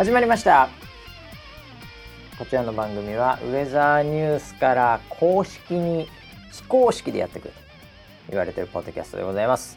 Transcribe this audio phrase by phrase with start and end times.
[0.00, 0.70] 始まりました。
[2.38, 6.08] こちらの番組はウェザーニュースから公式に
[6.52, 7.60] 非公式でやってくると
[8.30, 9.76] 言われてるポッドキャストでございます、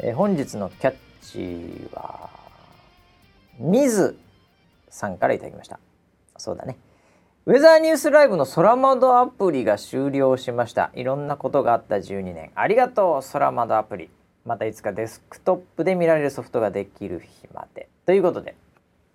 [0.00, 2.30] えー本日のキャッチは
[3.60, 4.18] ミズ
[4.88, 5.78] さんからいただきました。
[6.36, 6.76] そうだね。
[7.46, 10.90] ウェザーニュースライブの空窓アプリが終了しました。
[10.96, 12.50] いろんなことがあった12年。
[12.56, 14.10] ありがとう空窓アプリ。
[14.44, 17.88] またいつかデスクトップで見られるソフトができる日まで。
[18.04, 18.56] ということで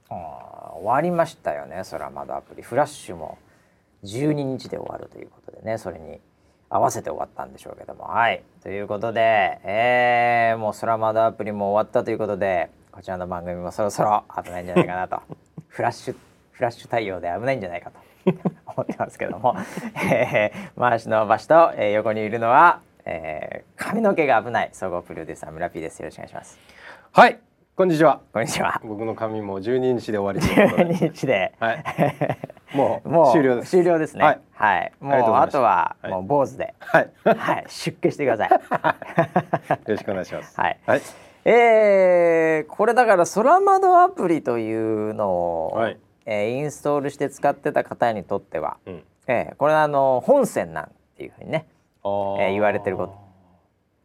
[0.09, 2.61] あー終わりましたよね空窓アプリ。
[2.61, 3.37] フラッシュも
[4.03, 6.19] 12日で終わるということでねそれに
[6.69, 8.05] 合わせて終わったんでしょうけども。
[8.05, 8.43] はい。
[8.61, 15.21] ということで、えーもう空窓アプリも終わったということでこちらの番組もそろそろ危ないんじゃないかなと。
[15.67, 16.15] フラッシュ
[16.51, 17.99] フラッシュ対応で危ないんじゃないかと。
[18.65, 19.55] 思ってますけども、
[20.11, 25.99] えー、回しの場所と、えー横にいるのは、えー髪の毛が危ない総合プロデューサー村 P です。
[25.99, 26.57] よろしくお願いします。
[27.11, 27.39] はい、
[27.77, 28.21] こんにちは。
[28.31, 30.95] こんにちは僕の髪も12日で終わりということで。
[30.95, 31.83] 12日で、はい
[32.73, 33.71] もうもう終了です。
[33.71, 37.09] 終了ですねはいはい、もうあとははいもう坊主で、はい。
[37.25, 38.49] はい、出家してください
[39.75, 40.57] よろしくお願いします。
[40.57, 41.01] はいはい。
[41.43, 49.03] えー、これだから空窓アプリというのを、はいえーインストールして使ってた方にとっては、うん。
[49.27, 51.65] えーこれはあの本線なんていうふうにね
[52.05, 53.24] えー言われてること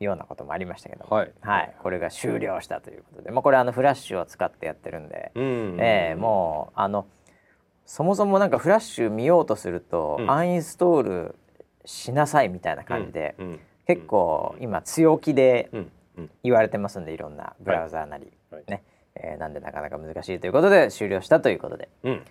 [0.05, 1.75] ようなこともありましたけども、はい。
[1.83, 5.77] これが終了したということで、まあ、これあのフラッシュを使ってやってるんで、うん。
[5.81, 7.07] えーもうあの
[7.87, 10.31] そもそもなんかフラッシュ見ようとすると、うん。
[10.31, 11.35] アンインストール
[11.85, 13.47] しなさいみたいな感じで、うん。
[13.47, 13.61] うん。
[13.87, 15.71] 結構今強気で。
[16.43, 18.65] 言われてますんでいろんなブラウザーなり、はい。
[18.69, 18.83] ね、
[19.15, 21.89] えーなんでなかなか難しいということで終了したということで。
[22.03, 22.25] うん。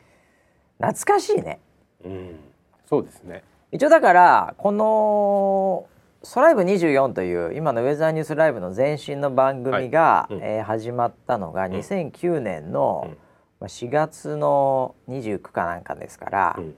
[0.79, 1.59] 懐かしいね。
[2.05, 2.39] うん。
[2.87, 3.43] そうですね。
[3.71, 5.87] 一応だからこの
[6.23, 13.17] 「ソライブ24」という今のウェザーニュースライブの前身の番組が、はいうんえー始まったのが2009年の、うん
[13.59, 16.75] まあ4月の29かなんかですから、うん。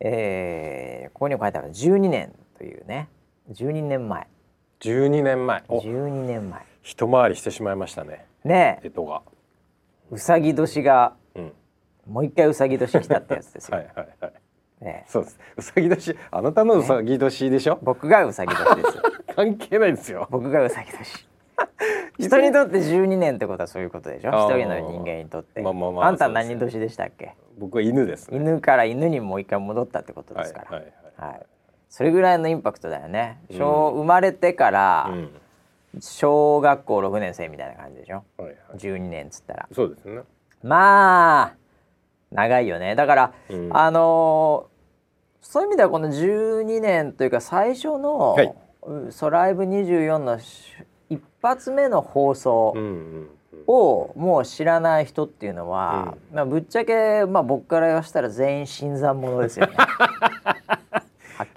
[0.00, 3.08] えーここにも書いてある12年というね
[3.52, 4.26] 12年前
[4.80, 5.62] 12年前。
[5.68, 8.26] お、12年前一回りしてしまいましたね。
[8.44, 9.22] ねええとが。
[10.10, 11.52] うさぎ年がうん。
[12.06, 14.32] もう一回うさぎ年来たってやつですよ、はいはいはい。
[14.84, 15.10] ねえ。
[15.10, 15.38] そうです。
[15.56, 16.16] うさぎ年。
[16.30, 17.78] あなたのうさぎ年でしょ？
[17.82, 18.96] 僕がうさぎ年です。
[18.96, 19.02] よ
[19.34, 20.28] 関係ないですよ。
[20.30, 21.26] 僕がうさぎ年。
[22.18, 24.30] 人にとって12年ってことはそういうことでしょ？
[24.30, 27.34] 一人の人間にとって、まあまあまああんた何年でしたっけ？
[27.58, 28.38] 僕は犬ですね。
[28.38, 31.46] 犬から犬にもう一回戻ったってことですから、はいはいはい。
[31.88, 35.30] それぐらいのインパクトだよね、小生まれてからうん。
[36.00, 38.24] 小学校6年生みたいな感じでしょ？
[38.36, 38.56] はいはい。
[38.78, 39.68] 12年っつったら。
[39.72, 40.22] そうですね。
[40.62, 41.54] まあ
[42.32, 42.96] 長いよね。
[42.96, 43.70] だから、うん。
[43.76, 44.73] あのー
[45.44, 48.54] そういう意味ではこの12年というか最初のはい
[49.10, 50.72] 「ソライブ24」のし
[51.10, 53.28] 一発目の放送うんうんうん。
[53.66, 59.72] をもう知らない人っていうのは、まあ、ぶっちゃけ、まあ、僕から言わせたら全員新参者ですよね。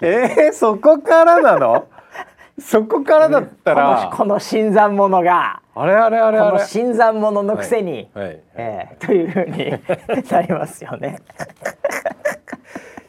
[0.00, 1.86] えー、そこからなの？
[2.58, 4.10] そこからだったら。
[4.14, 8.40] この新参者があれあれあれこのあれ新参者のくせに、はい、はい。
[8.54, 11.18] えーというふうになりますよね。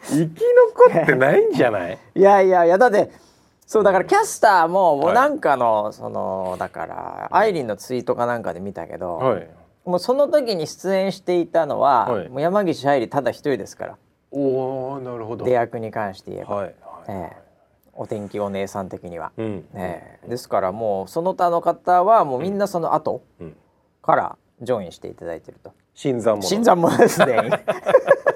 [0.09, 0.41] 生き
[0.91, 1.97] 残ってないんじゃない？
[2.15, 3.11] いやいやいやだって
[3.65, 5.15] そうだからキャスターもはい。
[5.15, 9.47] なんかの、そのだからアイリンのツイートかなんかで見たけど、はい。
[9.85, 12.29] もうその時に出演していたのは、はい。
[12.29, 13.97] もう山岸愛理ただ一人ですから。
[14.31, 15.45] おおなるほど。
[15.45, 16.73] 出役に関して言えば、はいはい、
[17.09, 17.37] ええ。
[17.93, 19.31] お天気お姉さん的には。
[19.37, 19.65] うん。
[19.75, 20.27] ええ。
[20.27, 23.55] ですからもうその他の方はもうみんなその後うん。
[24.01, 25.73] からジョインしていただいてると。
[25.93, 26.47] 新参者。
[26.47, 27.35] 新参者ですね。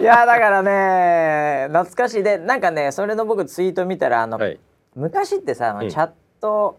[0.00, 2.22] いやだからね懐かしい。
[2.22, 4.58] でなんかねそれの僕ツイート見たらあの、はい。
[4.94, 5.88] 昔ってさあのうん。
[5.90, 6.10] チャッ
[6.40, 6.78] ト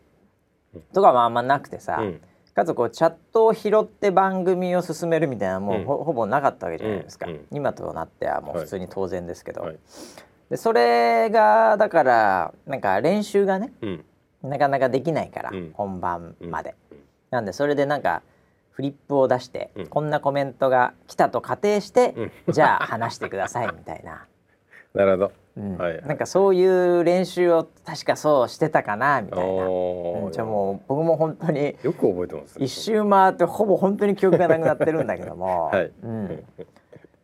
[0.93, 2.21] とかもあんまなくてさ、うん。
[2.53, 5.85] かつこうチャットを拾って番組を進めるみたいなもう、うん。
[5.85, 9.79] ほほぼなかったわけじゃないですか、今となってはもう普通に当然ですけど、はい。
[10.49, 14.05] でそれがだからなんか練習がねうん。
[14.41, 15.71] なかなかできないから、うん。
[15.73, 16.97] 本番まで、うん。
[17.31, 18.21] なんでそれでなんか
[18.79, 19.87] フリップを出して、うん。
[19.87, 22.15] こんなコメントが来たと仮定して、
[22.47, 24.25] うじゃあ話してくださいみたいな、
[24.95, 25.31] なるほど。
[25.57, 25.77] うん。
[25.77, 25.91] はい。
[25.97, 30.31] はいなんかそういう練習を確かそうしてたかなみたいな、うん。
[30.31, 32.65] じゃあもう僕も本当によく覚えてますね。
[32.65, 35.91] 一周回ってほぼ本当に記憶がなくなってるんだけども、 はい。
[36.01, 36.45] うん、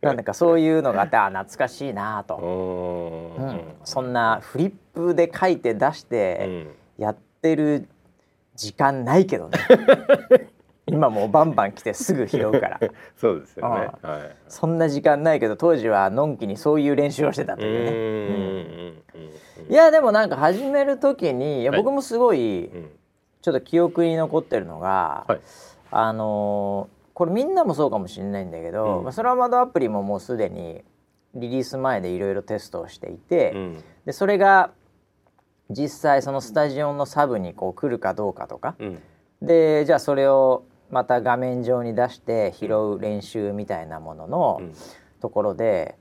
[0.02, 2.36] なんだかそういうのがあってあ懐かしいなと、
[3.38, 3.48] ううん。
[3.48, 6.66] ん、そんなフリップで書いて出しうて
[6.98, 7.02] ん。
[7.02, 7.88] やってる
[8.54, 9.58] 時間ないけどね
[10.86, 12.80] 今もうバンバン来てすぐ拾うから。
[13.16, 13.90] そうですよね。
[14.02, 14.36] あはい。
[14.48, 17.90] そんな時間ないけど当時はのんきにそういう練習をしてたとういうね。
[17.90, 18.96] んうんうん
[19.68, 21.82] いやでもなんか始める時にいやはい。
[21.82, 22.90] 僕もすごい、うん。
[23.42, 25.40] ちょっと記憶に残ってるのが、はい。
[25.90, 29.04] あのーこれみんなもそうかもしれないんだけど、うん。
[29.04, 30.84] まあ、スラマドアプリももうすでに
[31.34, 33.84] リリース前でいろいろテストをしていて、うん。
[34.04, 34.70] でそれが
[35.70, 38.76] 実際そのスタジオのサブにこう来るかどうかとか。
[38.78, 38.98] うん。
[39.40, 44.72] でじゃあそれをまた画面上に出して拾う練習みたいなもののうん。
[45.20, 45.96] ところで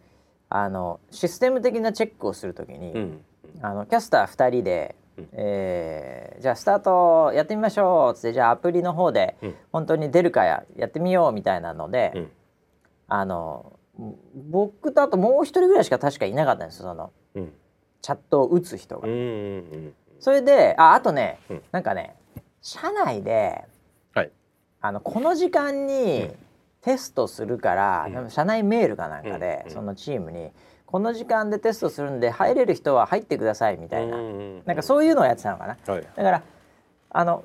[0.50, 3.26] あのシステム的なチェックをするときに、うん。
[3.62, 5.28] あのキャスター2人で、うん。
[5.34, 9.56] えーじゃあスタートやってみましょうっつってじゃあアプリの方でうん。
[9.72, 12.32] 本当に出るかややってみようみたいなので、うん。
[13.08, 13.80] あの
[14.50, 17.54] 僕とあともう一人ぐらいしか確かいなかったんですよそのうん。
[18.02, 19.08] チャットを打つ人が。
[20.20, 21.62] それでああとね、うん。
[21.72, 22.16] なんかね
[22.62, 23.68] 社内ではい
[24.88, 26.30] あのこの時間に
[26.82, 28.30] テストするから、うん。
[28.30, 29.72] 社内メールかなんかで、うん。
[29.72, 30.52] そのチームに
[30.86, 34.18] この時間でテストするんで入れる人は入ってくださいみたいな、
[34.66, 35.78] なんかそういうのをやってたのかな。
[35.88, 36.08] はい。
[36.16, 36.44] だから
[37.10, 37.44] あの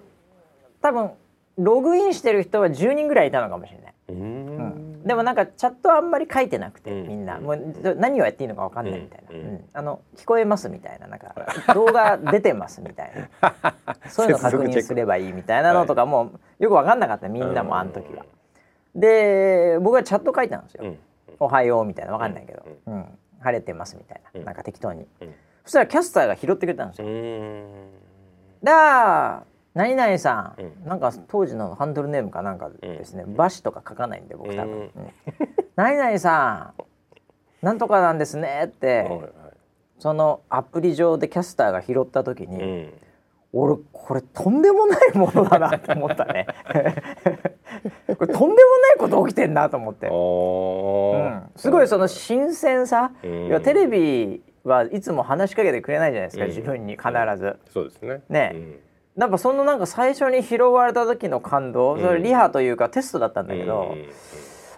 [0.83, 1.11] 多分
[1.57, 3.95] ログインしてる人は10人ぐらいいたのかもしれない。
[4.09, 4.59] ううん。
[4.59, 4.70] ん、
[5.11, 7.09] でもなんかチャットはあんまり書いてなくて、うん。
[7.09, 7.41] みんな。
[7.41, 9.45] もう何をやっていいのかわかんないみたいな、うん。
[9.45, 9.65] うん。
[9.73, 11.35] あの聞こえますみたいななんか
[11.75, 13.75] 動画出てますみたいな。
[14.09, 16.31] そういうの確認すればいいみたいなのとかも
[16.61, 18.25] よくわかんなかったみんなもあの時は。
[18.95, 20.85] で僕はチャット書いたんですよ。
[20.85, 20.99] うん。
[21.41, 23.19] おはようみたいなわかんないけど、ううん。
[23.41, 24.45] 晴れてますみたいな、うん。
[24.45, 25.35] なんか適当に、うん。
[25.65, 27.09] そしたらキャスターが拾ってくれたんですよ。
[27.09, 27.91] うん。
[28.63, 29.43] だあ
[29.75, 30.89] 何々さん、うん。
[30.89, 33.35] なんか当時のハンドルネームかなんかですね、うん。
[33.37, 34.81] バシとか書かないんで僕多分、うん。
[34.81, 34.91] うん。
[35.77, 36.75] 何々さ
[37.63, 39.31] んなんとかなんですねって、はいはい。
[39.99, 42.93] そのアプリ上でキャスターが拾った時に、うん。
[43.53, 46.47] 俺これとんでもないものだなと思ったね。
[48.19, 48.57] これとんでもない
[48.99, 53.47] こと起きてんなと思って、あうーん、すごいその新鮮さ、うん。
[53.47, 56.51] いやテレビはいつも話しかけてくれないじゃないですか、うん。
[56.51, 57.59] 自分に必ず。
[57.73, 58.23] そうですね。
[58.29, 58.53] ね。
[58.55, 58.81] うん
[59.17, 62.01] なんかそのなんか最初に拾われた時の感動、うん。
[62.01, 63.95] それリハというかテストだったんだけど、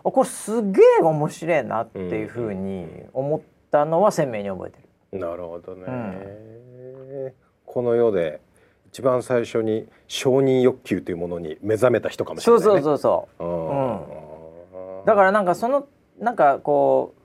[0.04, 3.40] うこれすげえ面白いなっていうふうに思っ
[3.70, 4.78] たのは鮮明に覚えて
[5.12, 5.18] る。
[5.18, 7.34] なるほどね、
[7.66, 8.40] この世で
[8.88, 13.44] 一番最初に承認欲求というものに目覚めた人かもしれない、ね、そうそうそうそう。
[13.44, 15.04] うん。
[15.06, 15.86] だからなんかその
[16.18, 17.21] なんかこう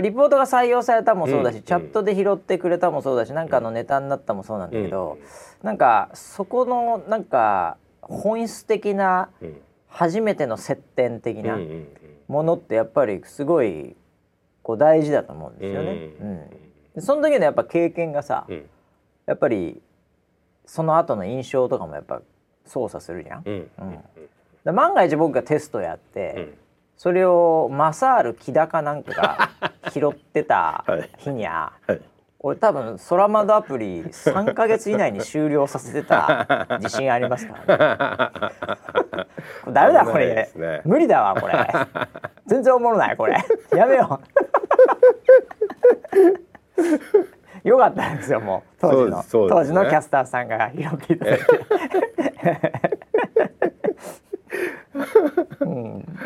[0.00, 5.18] リポートが採用されたもそうだし、うんチャットで拾ってくれたもそうだしなんかのネタになったもそうなんだけど、
[5.62, 9.60] なんかそこのなんか本質的なうん。
[9.88, 11.88] 初めての接点的なうんうん
[12.28, 13.96] ものってやっぱりすごい
[14.62, 15.90] こう大事だと思うんですよね。
[16.20, 16.50] うん。
[16.96, 18.68] でその時のやっぱ経験がさ、うん。
[19.24, 19.80] やっぱり
[20.66, 22.20] その後の印象とかもやっぱ
[22.66, 23.42] 操作するじゃん。
[23.46, 23.70] うん。
[24.66, 24.74] うん。
[24.74, 26.58] 万が一僕がテストやって、うん
[26.96, 29.50] それをマサール木田かなんかが
[29.92, 31.10] 拾ってたはい。
[31.18, 32.00] 日にゃ、はい。
[32.40, 39.26] 俺多分空窓アプリ3ヶ月以内に終了させてた自信ありますからね。
[39.72, 41.54] ダメだこれ、ね無理だわこれ。
[42.46, 43.36] 全然おもろないこれ。
[43.72, 44.20] やめよ
[47.64, 47.68] う。
[47.68, 48.70] よかったんですよもう。
[48.80, 49.24] 当時の、ね。
[49.30, 51.44] 当時のキャスターさんが拾っていただいて、
[55.60, 56.18] うん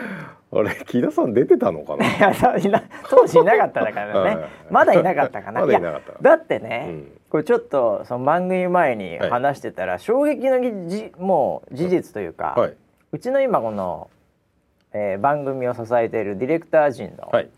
[0.52, 2.04] あれ木田さん出てたのかな？
[2.58, 4.34] いや当時いなかっただからね。
[4.36, 4.48] はい。
[4.70, 5.60] まだいなかったかな。
[5.64, 5.86] まだった。
[5.88, 7.20] やだってね、うん。
[7.30, 12.74] これちょっとその番組前に話してたら、衝撃のじもう事実というか、はい。
[13.12, 14.10] うちの今この、
[14.92, 17.48] えー番組を支えているディレクター陣のはい。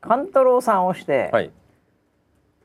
[0.00, 1.50] 勘太郎さんをして、はい。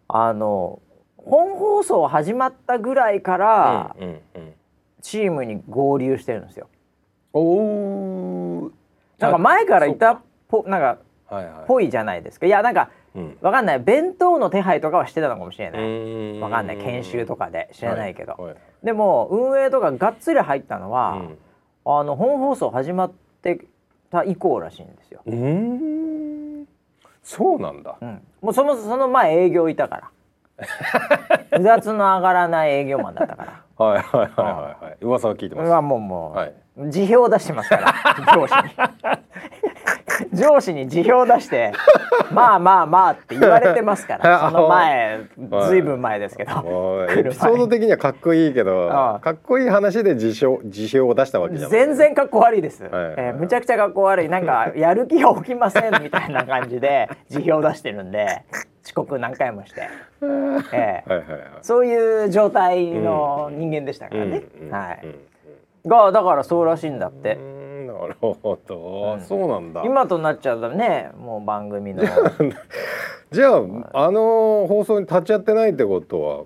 [0.07, 0.79] あの
[1.17, 4.53] 本放送始まったぐらいからうんうんうん。
[5.01, 6.67] チームに合流してるんですよ。
[7.33, 8.71] おお
[9.22, 10.98] なんか前からいたっぽなんか
[11.68, 12.46] ぽいじゃないですか。
[12.46, 13.38] いやなんかうん。
[13.42, 13.80] わかんない。
[13.80, 16.40] 弁当の手配とかはしてたのかもしれない。
[16.40, 16.78] わわかんない。
[16.78, 17.70] 研修とかで。
[17.74, 21.38] 知らないけど、でも運営とかがっつり入ったのは、うん。
[21.84, 23.12] あの本放送始まっ
[23.42, 23.66] て
[24.10, 25.22] た以降らしいんですよ。
[25.25, 26.68] うーん。
[27.24, 27.98] そうなんだ。
[28.01, 30.12] うん、もうそもその前営業いたから。
[31.60, 34.97] うだつの上がらない営業マンだったからはいはいはいはいはい。
[35.01, 35.69] 噂は聞いてます。
[35.69, 36.53] はもうもう、はい。
[36.89, 37.93] 辞表を出してますから
[38.35, 38.69] 上司に。
[40.33, 41.73] 上司に辞表を出して
[42.31, 45.19] まあまあまあって言われてますから その前
[45.50, 45.69] はい。
[45.69, 48.88] ずいぶん前ですけど、 エピソード的にはかっこいいけど
[49.21, 51.79] かっこいい話で辞表辞表を出したわけじゃない。
[51.79, 53.15] 全然かっこ悪いです、はいはいはい。
[53.17, 54.29] えーむちゃくちゃかっこ悪い。
[54.29, 58.43] なんかやる気が起きませんみたいな感じで辞表出してるんで
[58.83, 59.88] 遅刻何回もして、
[60.73, 65.15] えーそういう状態の人間でしたからね、はい、うん
[65.85, 69.21] がだからそうらしいんだって、うんなるほど、うん。
[69.21, 69.83] そうなんだ。
[69.85, 72.03] 今となっちゃうとねもう番組の。
[73.31, 76.43] じゃああの放送に立ち会ってないってことは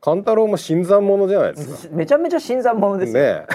[0.00, 1.96] 勘太郎も新参者じゃないですか。
[1.96, 3.46] めちゃめちゃ新参者ですよ、ねえ。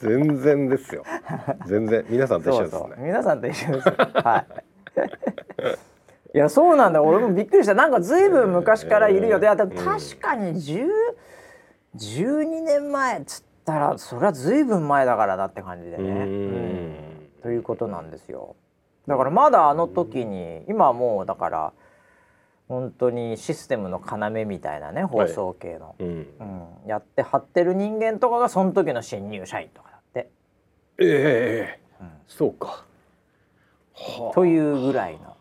[0.06, 1.02] 全然ですよ。
[1.66, 2.04] 全然。
[2.08, 2.88] 皆さんと一緒ですね。
[2.98, 3.88] 皆さんと一緒です。
[3.88, 5.93] はい
[6.34, 7.00] いやそうなんだ。
[7.00, 7.74] 俺もびっくりした。
[7.74, 9.38] なんかずいぶん昔からいるよ。
[9.38, 10.88] で、いやでも確かに10
[11.96, 16.92] 12年前っつったらそれはずいぶん前だからなって感じでね、ううん。
[16.92, 16.96] ん。
[17.40, 18.56] ということなんですよ。
[19.06, 21.72] だからまだあの時に今はもうだから
[22.68, 26.06] 本当にシステムの要みたいなね放送系の、うん。
[26.08, 30.30] うん、やって張ってる人間とかがその時の新入社員とかだって、
[30.98, 32.10] ええうん。
[32.26, 32.84] そうか。
[33.94, 35.33] はというぐらいの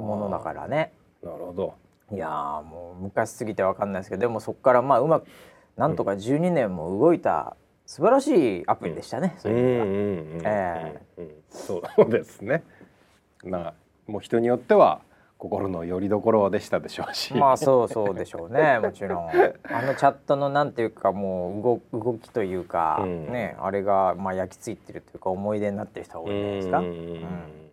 [0.00, 0.92] ものだからね。
[1.22, 1.74] あなるほど。
[2.12, 5.26] いやーもう昔すぎてわかんないですけどでもそこからまあうまく
[5.76, 12.62] なんとか12年も動いた素晴らしいアプリでしたね、そうんうんうんえうそうですね。
[13.44, 13.74] まあ
[14.06, 15.00] もう人によっては
[15.38, 17.34] 心の拠り所でしたでしょうし。
[17.34, 18.78] まあそうそうでしょうね。
[18.82, 19.28] もちろん。
[19.28, 23.32] あのチャットのなんていうかもう動動きというか、うん。
[23.32, 26.92] ねあれがまあ焼き付いてるというか思い出になってる人が多いんじゃないですか、うんうん。
[26.92, 27.69] うん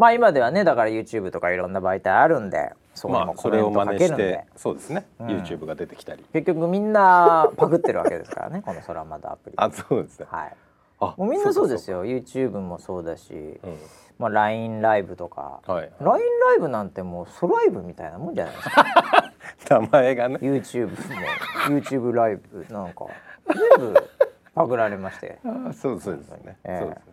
[0.00, 5.26] まあ今ではねだから YouTube とかいろんな媒体あるんでそこにまもコメントかけるんで、似してそうですね、うん。
[5.28, 6.24] YouTube が出てきたり。
[6.32, 9.56] 結局みんなパクってるわけですからね この空窓アプリ。
[9.56, 10.26] あそうですね。
[10.30, 10.56] はい。
[11.00, 13.60] あもうみんなそうですよ、よ YouTube もそうだし、うん。
[14.18, 15.60] まあ、LINE ライブとか。
[15.66, 15.90] はい。
[16.00, 16.18] LINE ラ
[16.56, 18.84] イブなんてもうソライブみたいなもんじゃないですか。
[19.80, 20.36] 名前がね。
[20.36, 20.96] YouTube も
[21.68, 23.06] YouTube ライブなんか
[23.46, 23.94] 全部
[24.54, 25.38] パクられまして。
[25.44, 27.12] あそうそうですね、ええそうですね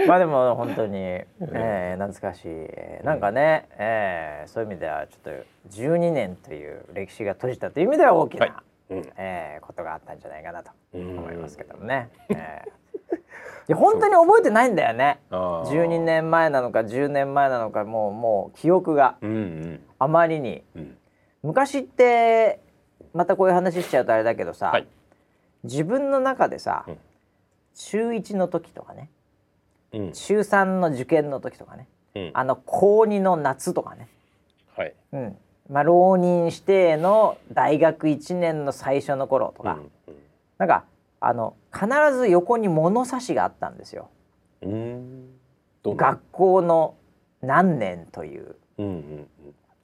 [0.08, 2.48] まあでも本当に、えー懐かしい。
[2.48, 8.52] えーなんかね、えーそういう意味ではちょっと12年という歴史が閉じたという意味では大きな、は
[8.90, 8.94] い。
[8.94, 9.12] うん。
[9.16, 11.18] えーことがあったんじゃないかなとうん。
[11.18, 12.08] 思いますけどもね。
[12.30, 12.80] えー。
[13.68, 15.20] いや本当に覚えてないんだよね。
[15.30, 19.84] あー12年前なのか10年前なのかもうもう記憶がうんうん。
[19.98, 20.64] あまりに。
[20.74, 20.96] うん。
[21.42, 22.60] 昔って
[23.14, 24.86] またこういう話しちゃうとあれだけどさ、はい。
[25.64, 26.98] 自分の中でさ、うん。
[27.74, 29.08] 中1の時とかね
[29.92, 30.12] うん。
[30.12, 31.88] 中3の受験の時とかね。
[32.14, 32.30] うん。
[32.34, 34.08] あの高2の夏とかね、
[34.76, 34.94] はい。
[35.12, 35.36] うん。
[35.68, 39.90] まあ、浪人指定の大学1年の最初の頃とか、うん
[40.58, 40.84] なんか
[41.20, 44.10] あの必ず横に物差しがあったんですよ。
[44.60, 45.30] うん。
[45.84, 46.96] 学校の
[47.40, 48.56] 何年という。
[48.76, 49.26] うんうんうん。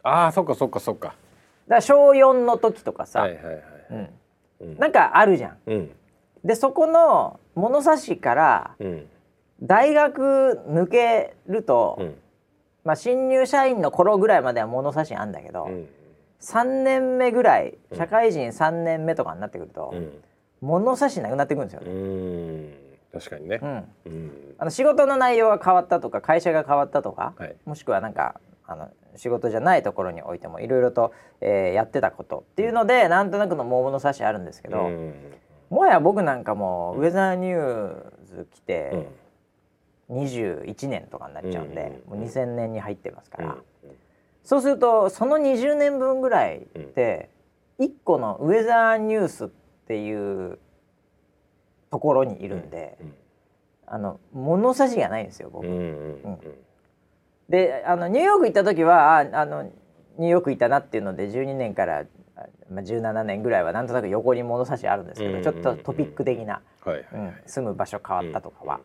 [0.02, 1.14] ああそっかそっかそっか。
[1.66, 3.62] ら小4の時とかさ、はいはいはい。
[3.90, 4.08] うん、
[4.60, 4.78] うん。
[4.78, 5.56] なんかあるじゃん。
[5.66, 5.90] うん。
[6.44, 9.06] でそこの物差しからうん
[9.62, 12.14] 大学抜けると、うん。
[12.84, 15.88] まあ、新入社員の頃ぐらいまでは物差しあんだけど、うん。
[16.40, 17.98] 3年目ぐらいうん。
[17.98, 20.12] 社会人3年目とかになってくると、うん。
[20.60, 21.92] 物差しなくなってくるんですようね。
[21.92, 22.72] ん。
[23.12, 23.58] 確かにね。
[23.62, 23.66] う。
[23.66, 23.84] ん。
[24.06, 24.32] うん。
[24.58, 27.56] あの仕事の内容が変わったとか会社が変わったとか、はい。
[27.64, 35.14] もしくはなんかあの仕事じゃないところにおいてもいろいろと、えーやってたことっていうのでなんとなくの物差しあるんですけど、うん。
[35.70, 39.08] もはや僕なんかもウェザーニューズ来て
[40.10, 43.62] 21年とかになっちゃうんで、うんもう2000年に入ってますから、うん
[44.46, 47.30] そうするとその20年分ぐらいって
[47.80, 49.48] 1個のウェザーニュースっ
[49.88, 50.60] ていう
[51.90, 52.96] ところにいるんで、
[53.86, 55.66] あの物差しがないんですよ僕。
[57.48, 62.04] であのニューヨーク行った時はああのニューヨーク行ったなっていうので12年から、
[62.36, 66.62] あまあ、17年ぐらいはなんとなく横に物差しあるんですけど、うんちょっとトピック的な、
[67.46, 68.82] 住む場所変わったとかは、うん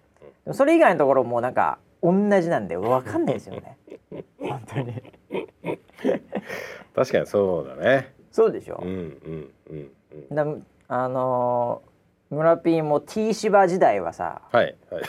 [0.54, 2.12] それ以外のところもなんか同
[2.42, 3.78] じなんで分かんないですよね。
[4.40, 5.02] 本当に。
[6.96, 8.14] 確かにそうだね。
[8.32, 8.80] そうでしょ。
[8.84, 9.92] うん、うんうん
[10.30, 10.36] うん。
[10.36, 10.46] だ
[10.88, 11.92] あのー
[12.32, 15.04] 村ピーも T 芝時代はさはいはい。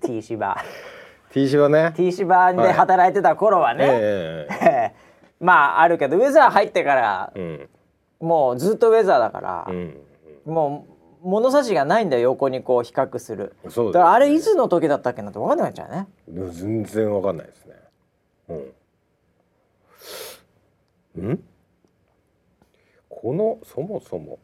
[0.00, 0.56] T 芝
[1.32, 1.92] T シはね。
[1.96, 4.94] T 芝で働いてた頃はね、ええ
[5.40, 7.68] まああるけどウェザー入ってからうん。
[8.20, 9.96] もうずっとウェザーだから、うん。
[10.46, 10.91] もう
[11.22, 13.70] 物差しがないんだよ横にこう比較するうん。
[13.70, 16.08] そうだからあれいつの時だったっけなって分かんなくなっちゃうね
[16.44, 17.74] ね全然わかんないですね。
[21.16, 21.30] うん。
[21.32, 21.44] ん？
[23.08, 24.38] このそもそも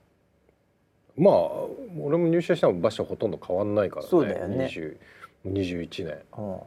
[1.16, 1.34] まあ
[2.00, 4.08] 俺も入社したの場所ほとんど変わんないからね。
[4.08, 4.96] そうだよね20
[5.46, 6.60] 21年うん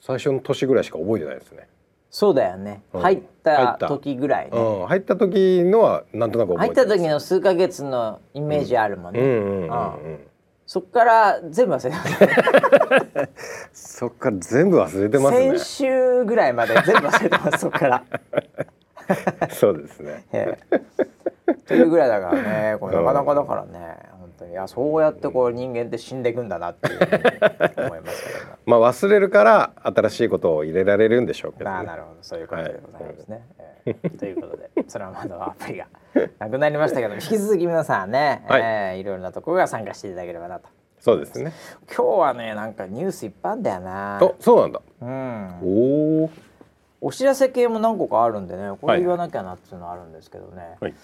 [0.00, 1.68] 最初の年ぐらいしか覚えてないですね。
[2.14, 3.00] そうだよね、うん。
[3.00, 4.86] 入った時ぐらいね、うん。
[4.86, 10.20] 入った時のはなんとなく覚入った時の数ヶ月のイメージあるもんね、うんうんうんうん。
[10.64, 13.26] そっから全部忘れてま
[13.74, 15.58] すそっから全部忘れてますね。
[15.58, 15.58] 先。
[15.58, 18.04] 週ぐらいまで全部忘れてますそっから、
[19.50, 20.24] そうですね。
[20.32, 20.80] ええ。
[21.66, 23.96] というぐらいだからねこれなかなかだからね
[24.44, 28.54] 本当にいやそうやってこう人間って死んでいくんだなっていうふうに思いますけども。
[28.66, 33.42] まあ忘れるから新しいことを入れられるんでしょうけど、ね、ああなるほどそういうことでございますね。
[33.58, 35.86] えーということでそれはまだアプリが
[36.38, 40.68] なくなりましたけど 引き続き皆さんね、はいえーいろいろなところが参加していただければなと。
[41.00, 41.52] そうですね
[41.94, 44.18] 今日はねなんかニュースいっぱいあんだよな。
[44.22, 45.58] おそうなんだうん。
[45.62, 46.30] おお
[47.02, 50.76] お知らせ系も何個かあるんでねこれ言わなきゃなっていうのはあるんですけどね。
[50.80, 50.94] はい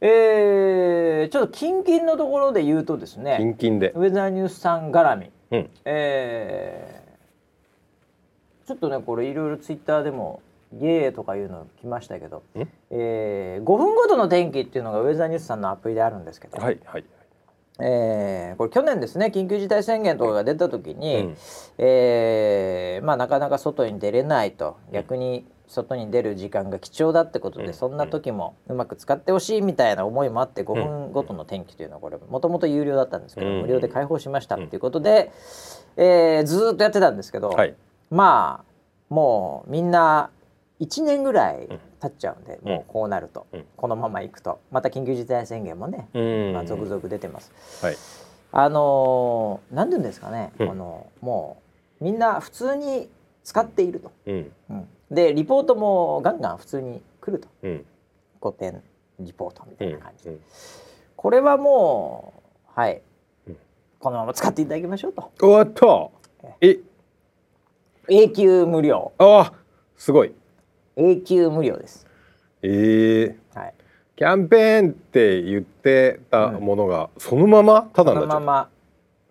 [0.00, 3.92] えーちょっと近々のところで言うとですねキンキンで。
[3.92, 5.70] ウェザーニュースさん絡み、うん。
[5.84, 7.00] えー
[8.66, 10.42] ちょっとねこれいろいろツイッターでも
[10.80, 17.04] イエーとかいうの来ましたけどん、えー5分ごとの天気っていうのがウェザーニュースさんのアプリであるんですけど、はいはい。
[17.80, 21.36] えーこれ去年ですね緊急事態宣言とかが出た時に、うん。
[21.78, 27.74] えーまあ、なかなか外に出れないと逆に外に出る時間が貴重だってことで、うん。
[27.74, 33.60] そんな時もうまく使ってほしいみたいな思いもあって5分ごとの天気というのはこれもともと有料だったんですけど、うん。
[33.62, 35.30] 無料で開放しましたっていうことで、
[35.96, 37.74] えーずーっとやってたんですけど、はい。
[38.10, 40.30] まあもうみんな
[40.80, 41.68] 1年ぐらい
[42.00, 42.68] 経っちゃうんで、うん。
[42.68, 43.64] もうこうなると、うん。
[43.76, 44.58] このままいくと。
[44.72, 46.52] また緊急事態宣言もね、うん。
[46.52, 47.52] まあ、続々出てます。
[47.84, 47.96] はい。
[48.52, 50.68] あのー、なんていうんですかね、うん。
[50.68, 51.58] このも
[52.00, 53.08] うみんな普通に
[53.44, 54.52] 使っていると、うん。
[54.70, 57.48] うんでリポートもガンガン普通に来ると。
[57.62, 57.84] うん。
[58.40, 58.82] 古典
[59.18, 60.24] リポートみたうんいな感じ。
[60.24, 60.40] で、うん。
[61.16, 62.34] これはも
[62.76, 63.02] うはい、
[63.48, 63.56] うん。
[63.98, 65.30] このまま使っていただきましょうと。
[65.38, 66.10] 終わった。
[66.60, 66.78] え
[68.08, 69.12] 永久無料。
[69.18, 69.52] あ
[69.96, 70.34] すごい。
[70.96, 72.06] 永久無料です。
[72.62, 73.74] えー、はい。
[74.16, 77.82] キャンペーンって言ってたものが、そのまま？
[77.92, 78.68] ただなっちまま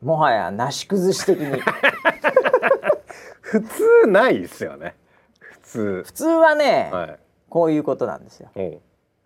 [0.01, 1.62] もはやなし崩し的に。
[3.41, 4.95] 普通ないですよね。
[4.95, 4.98] 普
[5.69, 6.03] 通。
[6.05, 7.19] 普通はね、はい。
[7.49, 8.49] こういうことなんですよ。
[8.55, 8.62] う。
[8.62, 8.77] ん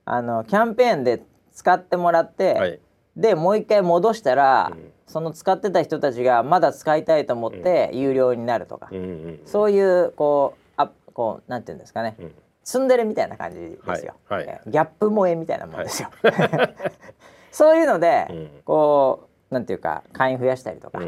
[0.05, 2.79] あのキャンペーンで使ってもらって、はい。
[3.15, 4.91] でもう一回戻したら、うん。
[5.07, 12.31] その使ってた人たちがまだ使いたいと思って有料になるとか、うんうんそういうこうあこうなんていうんですかね、うん。
[12.63, 14.45] ツンデレみたいな感じですよ、はい。
[14.45, 14.61] はい。
[14.65, 16.09] えギャップ萌えみたいなもんですよ、
[17.51, 18.49] そういうので、うん。
[18.65, 20.99] こうなんていうか会員増やしたりとか、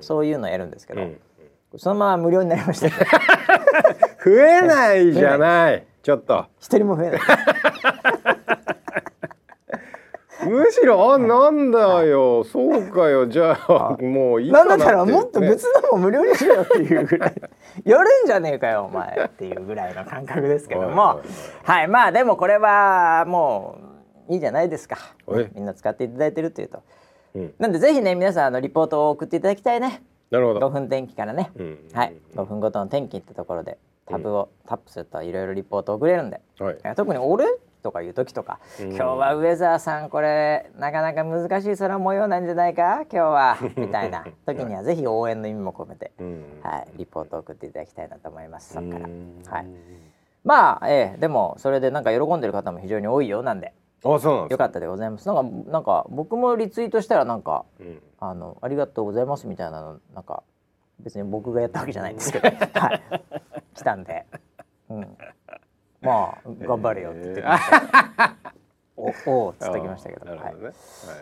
[0.00, 1.20] そういうのやるんですけど、うん。
[1.76, 2.88] そのまま無料になりました
[4.28, 5.86] 増えないじゃない。
[6.02, 6.46] ちょっと。
[6.60, 7.20] 一人も増えない。
[10.48, 12.44] むしろあなんだよ。
[12.44, 13.26] そうかよ。
[13.26, 17.34] じゃあもういいかななんだったらもっと別のも無料にしろよっていうぐらい。
[17.84, 21.20] やるんじゃねえかよお前っていうぐらいの感覚ですけども。
[21.64, 23.78] はいまあでもこれはも
[24.28, 24.96] ういいじゃないですか。
[25.26, 25.50] はい。
[25.54, 26.82] みんな使っていただいてるっていうと。
[27.34, 27.54] うん。
[27.58, 30.02] なんでぜひね皆さんあのリポートを送っていただきたいね。
[30.30, 30.70] 5なるほど。
[30.70, 31.50] 分天気からね。
[31.58, 31.78] うん。
[31.92, 32.14] はい。
[32.36, 33.76] 5分ごとの天気ってところで
[34.08, 36.40] タブをタップするといろいろリポート送れるんで。
[36.58, 36.78] はい。
[36.84, 37.46] え特に俺
[37.82, 38.88] とかいう時とか、うん。
[38.88, 43.02] 今日はウェザーさんこれなかなか難しい空模様なんじゃないか？
[43.02, 43.58] 今日は。
[43.76, 44.24] みたいな。
[44.46, 46.44] 時にはぜひ応援の意味も込めて、うん。
[46.62, 48.74] はい、リポートを送っていただきたいなと思います。
[48.74, 49.06] そっから。
[49.06, 49.66] うんはい。
[50.44, 51.18] まあええ。
[51.18, 53.72] でもそれでなんか喜んでる方も非常に多いようなんで。
[54.02, 54.46] あそうなんですか。
[54.54, 55.26] よかったでございます。
[55.28, 58.02] なんかなんか僕もリツイートしたらなんかうん。
[58.20, 60.42] あのありがとうございますみたいなのなんか
[60.98, 62.48] 別に僕がやったわけじゃないんですけど、
[62.80, 63.00] はい、
[63.78, 64.26] 来たんで、
[64.90, 65.16] うん、
[66.02, 68.34] まあ頑張れよって言ってきました。
[68.96, 70.26] おおーっつってきましたけど。
[70.28, 70.38] はい。
[70.40, 70.54] はい。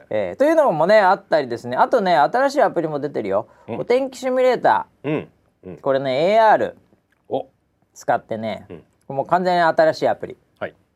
[0.09, 1.77] えーというのもねあったりですね。
[1.77, 3.79] あとね新しいアプリも出てるよ、うん。
[3.81, 5.29] お天気シミュレータうん。
[5.64, 5.75] うん。
[5.75, 6.75] ーこれね AR
[7.29, 7.49] お。
[7.92, 8.66] 使ってね、
[9.09, 9.16] うん。
[9.16, 10.46] もう完全に新しいアプリ、はい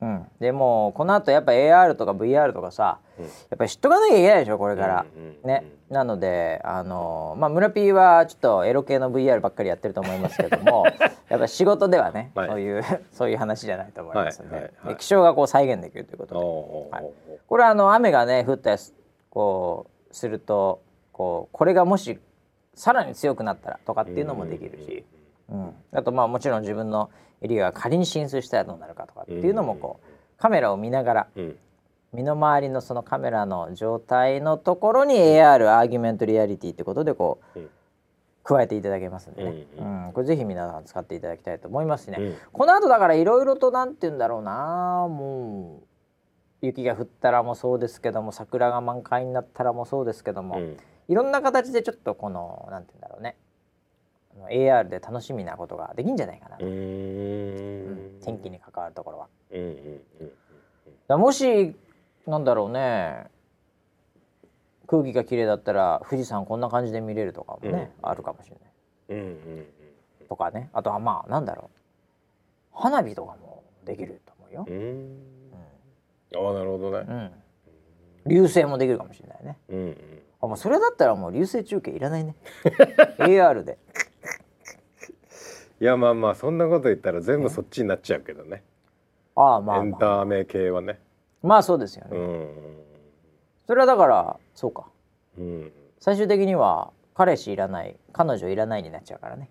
[0.00, 3.24] うん、でもうこの後やっぱ AR とか VR とかさ、うん。
[3.24, 5.64] やっぱり知っとかなきゃいけないでしょこれから、うんうんね。
[5.90, 10.86] なのであのまあ村 P はちょっとエロ系の VR ばっかりやってると思いますけども
[11.28, 12.48] やっぱ仕事ではね、はい。
[12.48, 12.82] そういう
[13.12, 16.96] そういう話じゃないと思いますので,、はいはい気象がこう再現できるということで。
[16.96, 17.10] はい。
[17.46, 18.94] これはあの雨がね降ったりす
[19.28, 20.80] こうすると
[21.12, 22.18] こうこれがもし
[22.74, 25.19] さらに強くなったらとかっていうのもできるし、うん、
[25.92, 27.10] あとまあもちろん自分の
[27.40, 31.56] エリアが仮に浸水したらどうなるかとかっていうのもこうカメラを見ながらうん。
[32.12, 37.70] 身の回りのそのカメラの状態のところに AR アーギュメントリアリティってことでこううん。
[38.42, 40.12] 加えていただけますんでね、ううん。
[40.12, 42.36] これぜひ皆さん使っていただきたいと思いますしね、うん。
[42.52, 45.06] この後だからいろいろとなんて言うんだろうな。
[45.08, 45.82] も
[46.62, 50.76] う雪が降ったらもそうですけども桜が満開になったらもそうですけども、うん。
[51.08, 53.36] いろんな形でちょっとこのなんて言うんだろうね。
[53.36, 53.39] あ
[54.38, 58.18] の AR で楽しみなことができんじゃないかなと、うん。
[58.18, 58.20] ん。
[58.20, 59.28] 天気に関わるところは。
[59.52, 60.32] うんうんうん
[61.18, 61.74] もし
[62.26, 63.26] なんだろうね。
[64.86, 68.56] 空気が綺麗だったら富士山こんな感じで見れるとかもね、あるかもしれ
[69.08, 69.20] ない。
[69.20, 69.66] うんうん
[70.28, 70.70] とかね。
[70.72, 71.80] あとはまあなんだろう。
[72.72, 74.64] 花火とかもできると思うよ。
[74.68, 74.70] う。
[74.70, 74.74] ん。
[74.74, 76.46] うん。
[76.46, 77.06] ああなるほどね。
[77.08, 77.30] うん。
[78.26, 79.58] 流星もできるかもしれないね。
[79.68, 79.96] うんうん。
[80.42, 82.36] あもうそれだったらもう流星中継いらないね。
[83.18, 83.78] AR で
[85.80, 88.62] いやまあまあそんなこと言ったら全部そっちになっちゃうけどね、
[89.34, 90.98] ああまあエンまあターメ系はね。
[91.42, 92.48] まあそうですよね、うん。
[93.66, 94.84] それはだからそうか。
[95.38, 95.72] うん。
[95.98, 99.48] 最終的には彼氏いらない彼女いらないになっちゃうからね。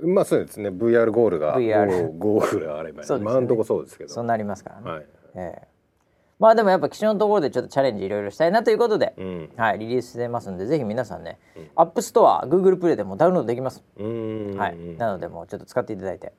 [0.00, 0.70] まあそうですね。
[0.70, 3.32] VR ゴーグルが VR ゴーグルがあれば、そうですよね。
[3.32, 4.10] 今のとこそうですけど。
[4.10, 5.69] そうなりますからね、はい、ええ
[6.40, 9.50] まあでもやっぱ基礎のところでちょっとチャレンジいろいろしたいなということで、うん。
[9.56, 11.70] はいリリースしてますんでぜひ皆さんね、うん。
[11.76, 14.56] App Store Google プレイでもダウンロードできます、うん。
[14.56, 14.76] はい。
[14.96, 16.32] なのでもうちょっと使っていただいて。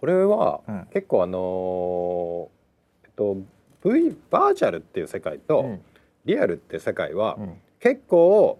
[0.00, 0.86] これは、うん。
[0.92, 3.36] 結構あのーえっと
[3.88, 5.80] V バーチャルっていう世界と、うん。
[6.24, 7.54] リアルっていう世界は、うん。
[7.78, 8.58] 結構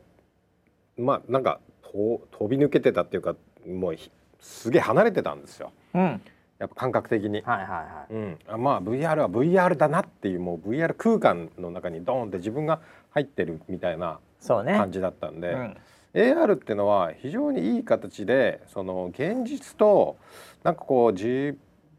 [0.96, 3.34] まあなんかと飛び抜けてたっていうか
[3.66, 5.72] もうひすげえ離れてたんですよ。
[5.94, 6.20] うん
[6.58, 7.42] やっぱ感覚的に。
[7.42, 8.14] はいはいはい。
[8.14, 15.76] うん、あまあ VR は VR だなっていうもう VR 空間の中にドーンって自分が入ってるみたいな感じだったんで、うん。
[16.14, 20.16] AR っていうのは非常にいい形でその現実と
[20.62, 21.58] なんかこう自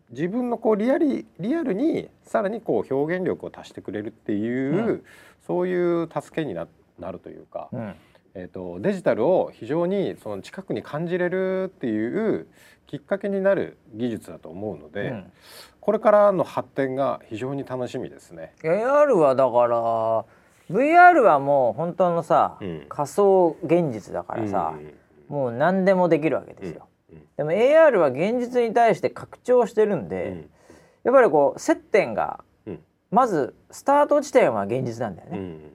[0.10, 5.04] 自分のこうリアリリアルにさらにこう表現力を足してくれるっていう、うん。
[5.46, 6.68] そういう助けにな
[7.00, 7.96] なるというか、うん
[8.40, 12.48] えー、とデジタルを非常にその近くに感じれるっていう
[12.86, 15.32] きっかけになる技術だと思うので、うん。
[15.82, 18.54] これからの発展が非常に楽しみですね。
[18.62, 20.26] AR はだから
[20.70, 22.86] VR はもう本当のさ、うん。
[22.88, 24.94] 仮想現実だからさ、うん
[25.28, 30.50] もう何でもできるわけですよ、うんでも AR は現実に対して拡張してるんで、うん。
[31.04, 32.80] やっぱりこう接点が、うん。
[33.12, 35.74] まずスタート地点は現実なんだよね、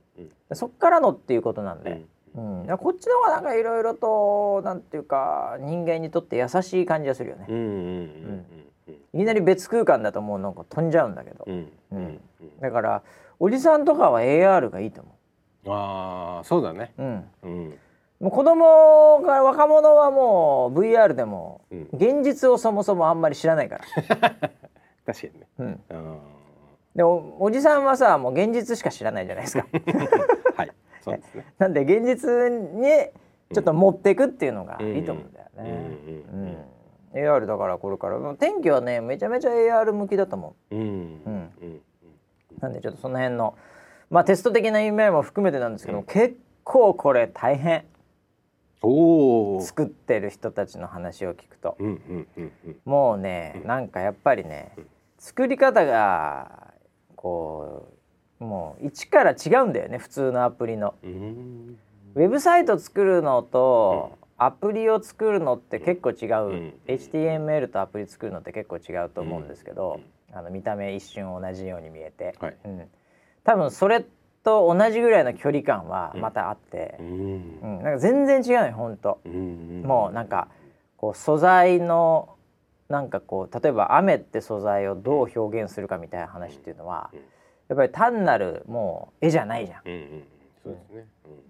[0.55, 2.03] そっからのっていうことなんで、
[2.35, 2.79] うん。
[2.79, 7.71] こっちの方がなんかいろいろとなんていうか人間にとって優しい感じがするよね、うんうんう
[8.33, 8.45] ん
[9.15, 12.21] いきなり別空間だともうなんか飛んじゃうんだけど、うんうん
[12.61, 13.03] だから
[13.39, 15.13] おじさんとかは AR がいいと思
[15.67, 16.93] ああそうだね。
[16.99, 17.79] う、うん、うん。
[18.21, 21.89] もう子供が若者はもう VR でもうん。
[21.93, 23.85] 現実をそもそもあんまり知らないから、
[25.07, 25.47] 確かにね。
[25.59, 26.19] うん、うん。
[26.95, 29.67] でおおじさんはさもう現実しか知らないじゃないですか。
[29.73, 29.83] は い
[31.03, 31.47] そうですね。
[31.59, 32.87] なんで現実に
[33.53, 35.99] ちょっと持っていくっていうのがいいと思うんだよね、
[36.33, 36.57] うん。
[37.15, 38.19] AR だからこれから。
[38.37, 40.75] 天気はねめちゃめちゃ AR 向きだと思う。
[40.75, 40.79] ん。
[40.79, 41.81] うん。
[42.61, 43.57] なんでちょっとその辺の
[44.11, 47.85] まあテスト的な意味合いも含めてなんですけども、結構これ大変。
[48.83, 49.61] おお。
[49.61, 51.77] 作ってる人たちの話を聞くと。
[51.79, 52.77] うんうんうんうん。
[52.85, 53.67] もうね、うん。
[53.67, 54.87] なんかやっぱりね、うん。
[55.19, 56.75] 作り方が
[57.15, 58.02] こう
[58.43, 60.95] もう一から違うんだよね普通のアプリの。
[61.03, 61.79] うん。
[62.15, 66.75] ウェブサイト作るのと、アプリを作るのって結構違う、うん。
[66.89, 70.01] HTML とアプリ作るのって結構違うと思うんですけど、
[70.33, 72.57] あの見た目一瞬同じように見えて、はい。
[72.65, 72.89] うん、
[73.45, 74.05] 多分それ
[74.43, 76.97] と同じぐらいの距離感はまたあって。
[77.01, 77.07] う、ん。
[77.63, 77.83] うん。
[77.83, 79.83] なんか全然違うよ本当、うん。
[79.87, 80.49] もうなんか
[80.97, 82.37] こう素材の
[82.89, 87.21] なんかこう例えば雨って素材をどう表現するかみたいな話っていうのは、うん
[87.73, 89.83] やっぱり単なるもう絵じゃないじゃん。
[89.87, 90.25] うんうん
[90.65, 91.05] そうですね。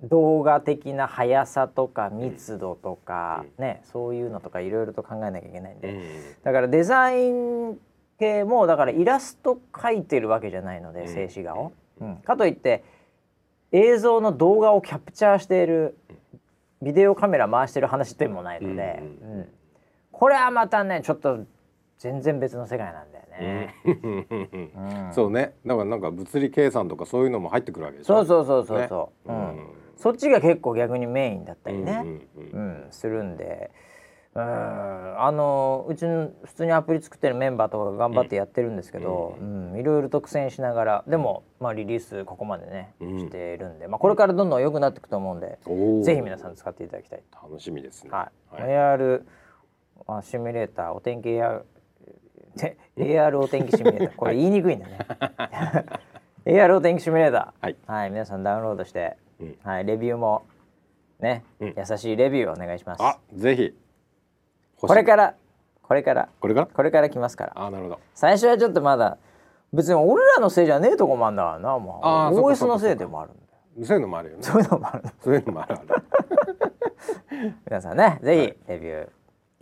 [0.05, 6.03] 動画的な速さとか密度とか、ねそういうのとかいろいろと考えなきゃいけないんで、うん
[6.43, 7.79] だからデザイン
[8.19, 11.09] 系もだからイラスト描いてるわけじゃないので、うん。
[11.09, 12.85] 静止画を、うんかといって
[13.73, 15.97] 映像の動画をキャプチャーしている
[16.81, 19.49] ビデオカメラ回してる話でもないので、うんうん
[20.13, 21.41] これはまたねちょっと
[21.99, 23.75] 全然別の世界なんね。
[23.85, 24.27] うん。
[24.31, 25.55] うんそうね。
[25.67, 28.25] だからなんか物理計算とかそういうのも入ってくるわけでしょ。
[28.25, 29.35] そうそうそうそうそう、ね。
[29.35, 29.67] うん。
[29.97, 32.03] そっちが結構逆にメインだったりね。
[32.05, 33.71] うんうんうん、するんで。
[34.35, 34.43] うん。
[34.43, 43.21] あのうちの普通にアプリ作ってるメンバーとかが頑張ってやってるんですけど、うんいろいろと苦戦しながらでも、まあ、リリースここまでね、うん。
[43.21, 45.59] してるんで、まあ、これからどんどん良くなっていくと思うんで、
[46.05, 47.23] ぜひ皆さん使っていただきたい。
[47.43, 48.11] 楽しみですね。
[48.11, 48.63] はい。
[48.63, 48.71] はい。
[48.71, 49.23] AR
[50.07, 51.65] あシミュレーターお天気 AR で
[52.97, 54.17] AR お天気シミュレーター。
[54.17, 54.99] これ言いにくいんだね。
[56.47, 57.75] AR お天気シミュレーター。
[57.87, 58.11] はい。
[58.11, 59.57] 皆さんダウンロードして、うん。
[59.65, 60.45] はい、レビューも
[61.21, 61.75] ね、うん。
[61.77, 63.03] 優しいレビューをお願いします。
[63.03, 63.75] あ、ぜひ。
[64.81, 65.35] これから
[65.83, 66.29] これから。
[66.41, 66.67] これから？
[66.67, 67.53] これから来ますから。
[67.57, 68.01] あ、なるほど。
[68.15, 69.19] 最初はちょっとまだ
[69.73, 72.07] 別に俺らのせいじゃねえとこもあんだからなもう。
[72.41, 73.41] OS のせいでもあるんだ
[73.81, 73.87] よ。
[73.87, 74.43] そういうのもあるよね。
[74.43, 75.03] そういうのもある。
[75.05, 75.89] のそういうのもあるある。
[77.69, 79.09] 皆さんねぜひレビュー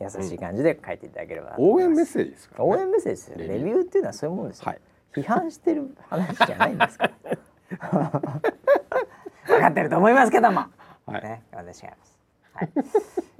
[0.00, 2.56] 優しい感じで書いていただければなと思応援メッセージですか？
[2.58, 2.70] らね。
[2.70, 3.38] 応援メッセージですよ。
[3.38, 4.80] レレビューっていうのはそういうもんですよ、はい。
[5.14, 7.12] 批判してる話じゃないんですから。
[9.46, 10.66] 分かってると思いますけども、
[11.06, 11.22] はい。
[11.22, 12.18] ね私違います、
[12.54, 12.70] はい。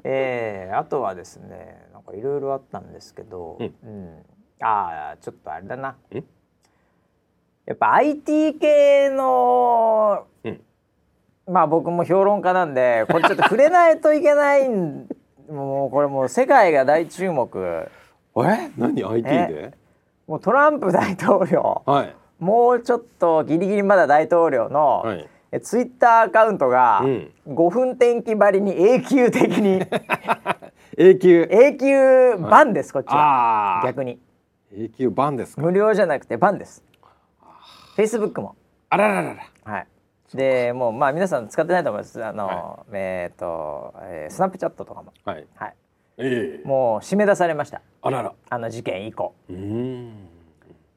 [0.05, 3.75] えー、あとはですねなんかいろいろあったんですけど、うん。
[3.83, 4.25] うん。
[4.61, 5.97] ああちょっとあれだな。
[7.67, 10.61] やっぱ IT 系の、うん。
[11.47, 15.09] まあ僕も評論家なんでこれちょっと触れないといけないん
[15.51, 17.89] もうこれもう世界が大注目。
[18.37, 18.71] え？
[18.77, 19.73] 何？IT で？
[20.27, 21.83] もうトランプ大統領。
[21.85, 22.15] はい。
[22.39, 25.29] もうちょっとギリギリまだ大統領の、はい。
[25.53, 27.31] えツイッターアカウントがうん。
[27.49, 29.83] 5分天気ばりに永久的に。
[30.97, 31.49] 永久？
[31.51, 33.83] 永久バンです、こっちは。
[33.85, 34.21] 逆に。
[34.77, 35.63] 永久版ですか？
[35.63, 36.85] 無料じゃなくてバンです。
[37.97, 38.55] フェイスブックも。
[38.89, 39.73] あらららら。
[39.73, 39.87] はい
[40.35, 42.25] でもうまあ皆さん使ってないと思います。
[42.25, 45.13] あの、えっ、と、えースナップチャットとかも。
[45.25, 45.47] はい。
[45.55, 45.75] はい。
[46.19, 46.67] ええ。
[46.67, 47.83] もう締め出されました。
[48.03, 48.33] あらら。
[48.49, 49.35] あの事件以降。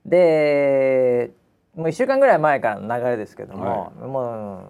[0.06, 1.32] で
[1.76, 4.70] もう1週間ぐらい前からの流れですけども、はも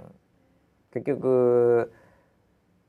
[0.92, 1.92] う結局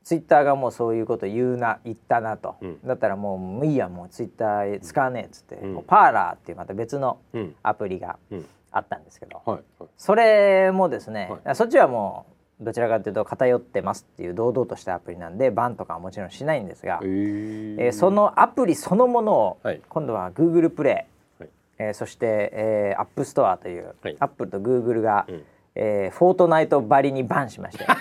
[0.03, 2.79] ツイッターがもうそういうこと言うな言ったなと、うん。
[2.85, 5.83] だったらもういいやもうツイッター使わねえっつって、うん。
[5.83, 7.55] パーラーっていうまた別のうん。
[7.63, 9.89] アプリがうんあったんですけど、はいはい。
[9.97, 12.25] それもですね、はそっちはも
[12.61, 17.81] うどちらかというと偏ってますっていう堂々としたアプリなんでバンとかはもちろんしないんですが、えー。
[17.81, 19.81] えーそのアプリそのものを、はい。
[19.87, 21.07] 今度は Google プレ
[21.39, 21.49] イ、はい。
[21.79, 24.17] えーそして、えー、App Store という、はい。
[24.19, 25.43] Apple と Google が、うん。
[25.75, 27.85] えーフォートナイトばりにバンしまして。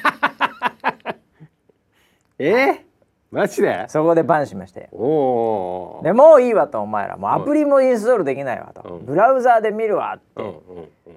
[2.39, 2.79] えー、
[3.35, 3.85] マジで？
[3.89, 4.89] そこでバンしまして。
[4.93, 7.17] おでもういいわとお前ら。
[7.17, 9.05] もうアプリもインストールできないわと、うん。
[9.07, 10.43] ブラウザーで見るわって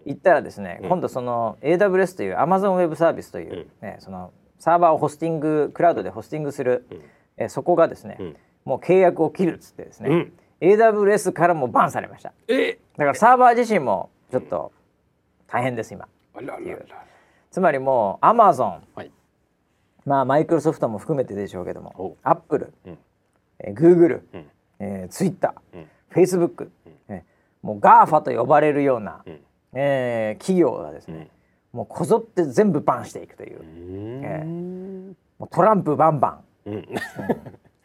[0.06, 0.90] 言ったらですね、うん。
[0.90, 7.02] 今度その AWS という Amazon ウェブサービスという、ねそのサーバーをホスティングクラウドでホスティングする、うん。
[7.38, 8.36] えーそこがですね、うん。
[8.66, 10.34] もう契約を切るっつってですね、うん。
[10.62, 12.34] AWS からもバンされました。
[12.48, 12.80] え？
[12.98, 14.72] だからサーバー自身もちょっと
[15.48, 16.08] 大変です今。
[17.52, 19.12] つまりもう Amazon はい
[20.08, 22.98] まあマイクロソフトも含めてでしょうけどもお Apple、うん。
[23.60, 24.46] えー Google、うん。
[24.80, 25.88] えー、Twitter、うん。
[26.12, 26.70] Facebook、
[27.10, 27.22] えー
[27.62, 29.40] もう GAFA と呼ばれるような、うん。
[29.74, 31.30] えー企業がですね、
[31.74, 33.60] もうこぞって全部バンしていくという。
[33.60, 34.24] う、ん。
[34.24, 36.70] えうんもうトランプバンバン。
[36.70, 36.88] うん。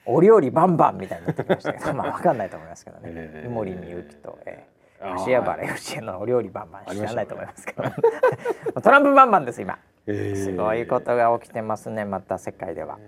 [0.06, 3.50] お料理バンバンみたいになってきましたけど まあ分かんないと思いますけどね、えー。
[3.50, 7.82] 井森美幸と、えー、芦屋原芳恵のお料理バンバン知らないと思いあますけど、
[8.80, 9.74] トランプバンバンです今。
[9.74, 12.98] えーすごいことが起きてますねまた世界では。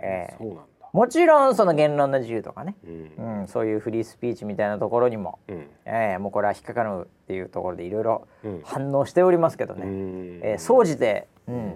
[0.00, 0.28] え
[0.94, 3.40] もちろんその言論の自由とかね、うん。
[3.40, 5.68] うん、そういうフリースピーチみたいなところにも、うん。
[5.86, 8.62] えーもうこれは引っかかるっていうところでいろいろうん。
[8.62, 10.40] 反応しておりますけどね、うん。
[10.44, 11.74] えー総じて、うん。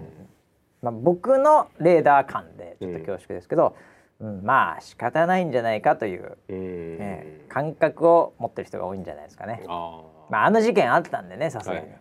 [0.81, 3.75] まあ、僕のレーダー感でちょっと恐縮ですけど、
[4.21, 4.41] うん。
[4.41, 6.55] まあ仕方ないんじゃないかという、うん。
[7.01, 9.65] えー感覚を持ってる人が多いんじゃないですかね。
[9.67, 11.98] あまあ、あの事件あったんでねさすがに、はい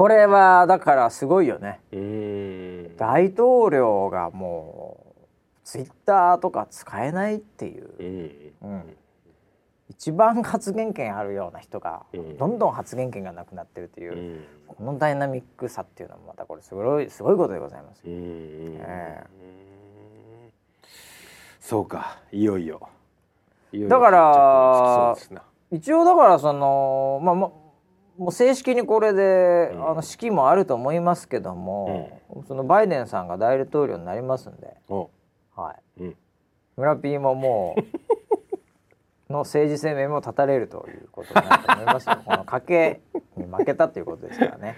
[0.00, 1.78] これはだからすごいよね。
[2.96, 5.26] 大統領がもう
[5.62, 7.90] ツイッターとか使えないっていう、
[8.62, 8.96] うんうん、
[9.90, 14.12] 一番発言権あるような人がうんどんどん発言権がなくなってるっていう。
[14.14, 19.22] う、んこのダイナミックさっていうのもまたこれすごいすごいことでございますえ
[21.60, 22.20] そうか。
[22.32, 22.88] いよいよ。
[23.74, 25.14] だから
[25.70, 27.50] 一応だからそのまあまあ
[28.20, 29.90] もう正式にこれで、うん。
[29.92, 35.08] あの式もあると思いますけども、そのバイデンさんが大統領になりますんで、お。
[35.56, 36.16] はい、うん。
[36.76, 37.76] 村 P もも
[39.28, 42.18] うの政治生命も断たれるということになると思いますよ。
[42.26, 43.00] この賭け
[43.38, 44.76] に負けたということですからね。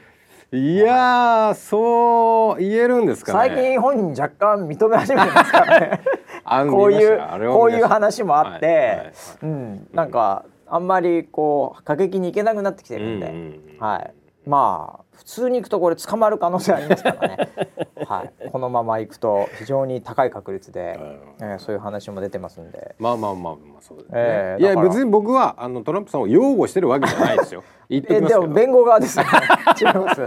[0.53, 3.39] いやーそう言えるんですかね。
[3.49, 6.01] 最近本人若干認め始めてますからね。
[6.45, 7.19] あこういう
[7.51, 9.13] こういう話もあって、はいはいはい。
[9.43, 13.41] うん、なんかあんまりこう過激に行けなくなってきてるんで、うんうん
[13.75, 14.15] うんはい、
[14.47, 17.51] まあ普通に行くとこれ捕まる可能性ありますからね、
[18.09, 20.99] はい、このまま行くと非常に高い確率で、
[21.41, 22.95] えーそういう話も出てますんで。
[22.99, 24.83] まあまあまあまあそうですね、いえーだから。
[24.85, 27.63] や別に僕はあのトランプさんを擁護してるわけじゃないですよ。
[27.91, 29.31] 言ってえでも弁護側ですよね。
[29.79, 30.27] 違います。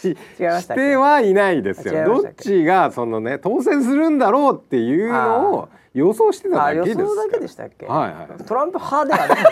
[0.00, 2.22] し違いましてはいないですよ。
[2.22, 7.86] どっちがそのね当選するんだろうっていうのを予想してただけですから想だけでしたっけ？
[7.86, 9.38] はいはいトランプ派ではない。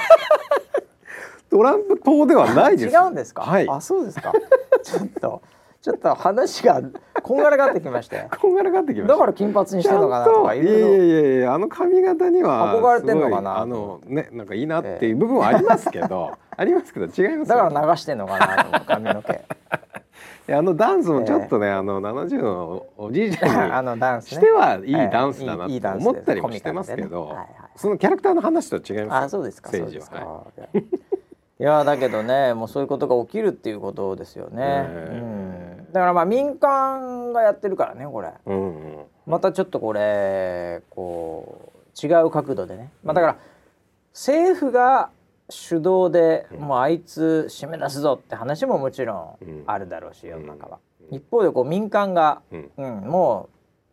[1.50, 3.42] トランプ党ではないです違うんですか？
[3.42, 4.32] はいあそうですか。
[4.82, 5.42] ちょっと
[5.80, 6.80] ちょっと話が
[7.22, 8.26] こんがらがってきまして。
[8.40, 10.88] こんがらがってきましただから金髪にしてるのかなととかいろいろ。
[10.88, 19.44] いやいやいやあの髪型には憧れてんのかなあのねなんかいいなっていう部分はありますけど、ありますけど違いますよだから流してんのかなと思う髪の毛。
[20.48, 24.36] あのダンスもちょっとね、あの70のおじいちゃんに あのダンスね。
[24.36, 27.34] してはいいダンスだなと思ったりもしてますけど、
[27.76, 29.68] そのキャラクターの話とは違いますよあそうですか。
[29.68, 30.22] 政治は。
[30.22, 30.84] はい
[31.60, 34.86] いやだけどねもうそういうことが起きるっていうことですよね。
[34.88, 35.92] えうん。
[35.92, 38.32] だからまあ民間がやってるからねこれ。
[38.44, 43.36] うんうんまたちょっとこれこう違う角度でね、まあ、だから
[44.12, 45.10] 政府が
[45.50, 46.60] 主導で、うん。
[46.60, 49.48] もうあいつ締め出すぞって話ももちろうん。
[49.60, 52.70] んあるだろうし世の中は、うん一方でこう民間が、うん。
[52.78, 53.50] うん、も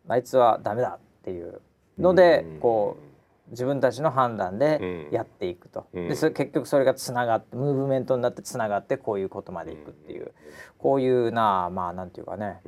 [0.08, 1.60] うあいつはダメだっていう
[1.98, 5.14] ので、うんこう自分たちの判断でうん。
[5.14, 6.08] やっていくと、うん。
[6.08, 10.32] でそれ結局それがつながってムーブメントになってつながってこういうことまでいくっていう、
[10.78, 12.60] こういうなあまあなんていうかね、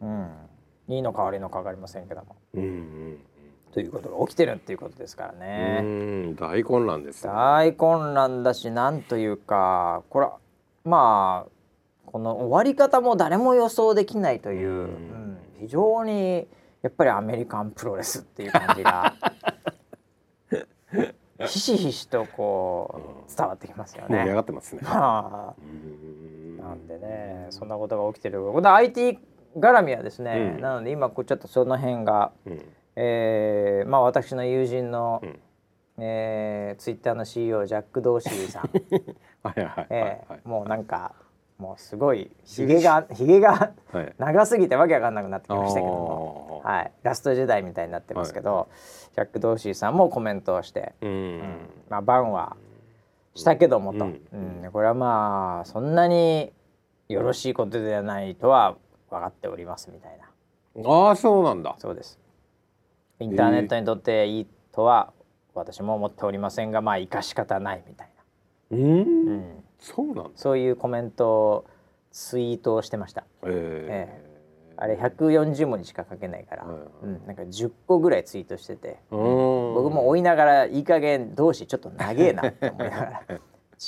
[0.00, 0.28] うん。
[0.88, 2.36] うん、いいのか悪いのか分かりませんけども。
[2.54, 3.18] うんうん
[3.72, 5.80] ということが起きてるっていうことですからうね。
[5.80, 7.32] ん大混乱ですね。
[7.32, 10.38] 大混乱だしなんというかこれは
[10.84, 11.50] まあ
[12.06, 14.76] この終わり方も誰も予想できないという、うん。
[14.76, 16.48] うん非常に
[16.80, 19.12] やっぱりアメリカンプロレスっていう感じが
[21.46, 24.32] ひしひしとこう伝わってきますよ盛り上ね。
[24.34, 24.80] がってますね。
[24.84, 28.40] はあうんなんでねそんなことが起きてる。
[28.52, 29.18] この IT
[29.58, 30.60] 絡みはですね、うん。
[30.62, 32.62] なので今こうちょっとその辺が、うん
[33.02, 35.38] えーまあ私の友人の、うん。
[36.02, 38.70] えー、ツイッターの CEO ジャック・ドーシーさん。
[39.42, 41.12] はいはいはいえもうなんか
[41.58, 44.14] もうすごいひげがひげがはい。
[44.16, 48.68] 長すぎてわけわかんなくなってきましたけども、はい、ラスト時代みたいになってますけど、
[49.14, 51.42] ジャック・ドーシーさんもコメントをして、ううんん
[51.90, 52.56] まあ、バンは
[53.34, 54.64] したけどもと、ううん。
[54.66, 56.50] んこれはまあそんなに
[57.08, 58.76] よろしいことではないとは
[59.10, 60.88] 分かっておりますみたいな。
[60.90, 61.74] ああそうなんだ。
[61.76, 62.18] そうです
[63.20, 65.12] インターネットにとっていいとは
[65.54, 68.10] 私も思っておりませんがまあ生かし方ないみたい
[68.70, 70.30] うんな、うん、そうなんだ。
[70.36, 71.66] そういうコメントを
[72.12, 73.24] ツイートをしてました。
[73.44, 74.30] ええ。
[74.76, 76.88] あれ140文字しか書けないから、はいはい。
[77.02, 79.18] うん、なんか10個ぐらいツイートしてて、うん。
[79.74, 83.22] 僕も追いながらいい加減同士ちょっと長えなって思いながら。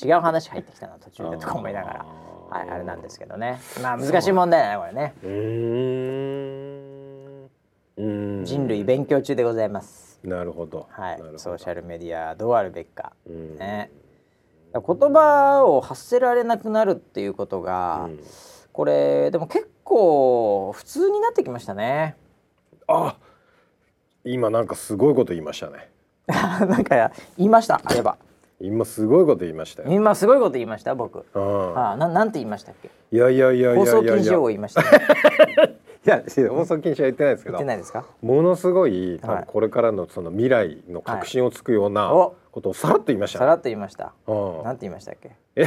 [0.05, 2.07] 違う話入ってきたな途中でとか思いながら、
[2.51, 3.61] はい、あれなんですけどね。
[3.83, 5.15] まあ難しい問題だねこれね
[7.97, 10.87] 人類勉強中でございます、なるほど。
[10.91, 11.23] はい。
[11.37, 13.13] ソーシャルメディアどうあるべきか。
[13.29, 13.59] うん。
[13.59, 13.91] ね。
[14.73, 18.21] 言葉を発せられなくなるっていうことが、うん。
[18.73, 22.17] これでも結構普通になってきましたね。
[22.89, 23.17] あ
[24.25, 25.91] 今なんかすごいこと言いましたね。
[26.27, 28.17] なんか言いましたあれば。
[28.61, 29.93] 今すごいこと言いましたよ。
[29.93, 31.27] 今すごいこと言いました僕。
[31.35, 31.79] うん。
[31.79, 32.91] あななんて言いましたっけ？
[33.11, 34.89] いやいやいやいやいや放送禁止用語い言いました、ね、
[36.05, 37.59] や放送禁止は言ってないですけど。
[37.59, 38.05] 言ってないですか？
[38.23, 39.43] ものすごい多はい。
[39.45, 42.11] 分これからのその未来の確信をつくような
[42.51, 43.39] ことをさらっと言いました。
[43.39, 44.13] ねさらっと言いました。
[44.27, 44.63] うん。
[44.65, 45.31] なんて言いましたっけ？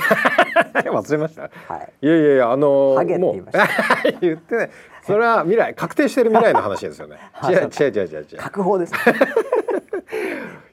[0.90, 1.42] 忘れました。
[1.44, 1.50] は
[1.82, 1.94] い。
[2.02, 3.34] いやいやいやあのーもう
[4.22, 4.70] 言ってない。
[5.04, 7.18] それは未来確定してる未来の話ですよね。
[7.34, 8.38] あ 違う違う違う違う違う。
[8.38, 9.00] 確保ですね。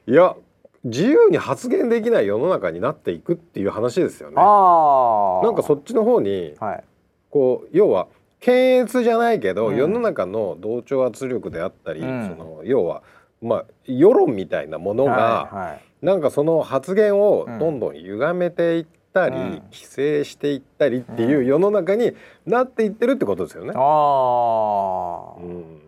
[0.07, 0.35] いや
[0.83, 4.35] 自由に発言できない世の中になっていくっていう話ですよね。
[4.35, 6.83] なんかそっちの方にはい。
[7.29, 8.07] こう要は
[8.43, 9.77] 検閲じゃないけど、うん。
[9.77, 12.27] 世の中の同調圧力であったり、うん。
[12.27, 13.03] その要は
[13.41, 15.81] まあ世論みたいなものが、はいはい。
[16.05, 17.59] なんかその発言をうん。
[17.59, 19.51] どんどん歪めていったり、うん。
[19.71, 22.11] 規制していったりっていう世の中に
[22.45, 23.71] なっていってるってことですよね。
[23.75, 25.79] ああ、うん。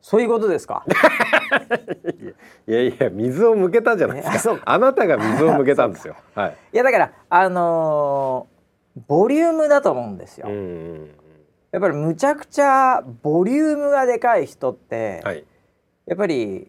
[0.00, 0.84] そういうことですか？
[2.68, 4.60] いやいや水を向けたじゃないですか。
[4.64, 6.14] あなたが水を向けたんですよ。
[6.36, 6.56] はい。
[6.72, 8.60] いやだからあのー
[9.06, 11.10] ボリュームだと思うんですよ、うんうん
[11.72, 15.44] やっぱりむちゃくちゃボリュームがでかい人って、うんはい。
[16.06, 16.68] やっぱり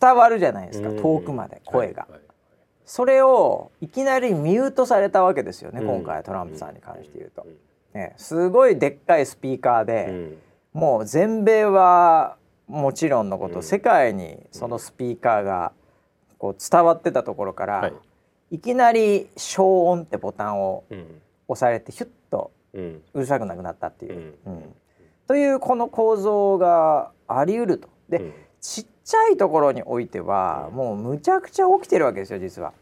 [0.00, 0.96] 伝わるじゃないですか、うん。
[1.02, 2.12] 遠くまで声が、はい。
[2.12, 2.20] はい
[2.90, 5.86] それをいきなりミュートされたわけですよね、うん。
[5.88, 8.00] 今回トランプさんに関して言うと、うん。
[8.00, 10.38] ね、すごいでっかいスピーカーで、うん。
[10.72, 13.62] もう全米はもちろんのこと、うん。
[13.62, 15.72] 世界にそのスピーカーが
[16.38, 17.92] こう伝わってたところから、はい。
[18.52, 21.20] い、きなり消音ってボタンをうん。
[21.48, 22.12] 押されてヒュッと
[22.74, 24.34] うるさくなくなったっていう。
[24.46, 24.52] うん。
[24.54, 24.74] うん。
[25.26, 27.88] というこの構造があり得ると。
[28.08, 28.32] で、うん。
[28.60, 30.76] ちっちゃいところにおいてはうん。
[30.76, 32.72] もうむちゃくちゃ起きてるわけですよ実は。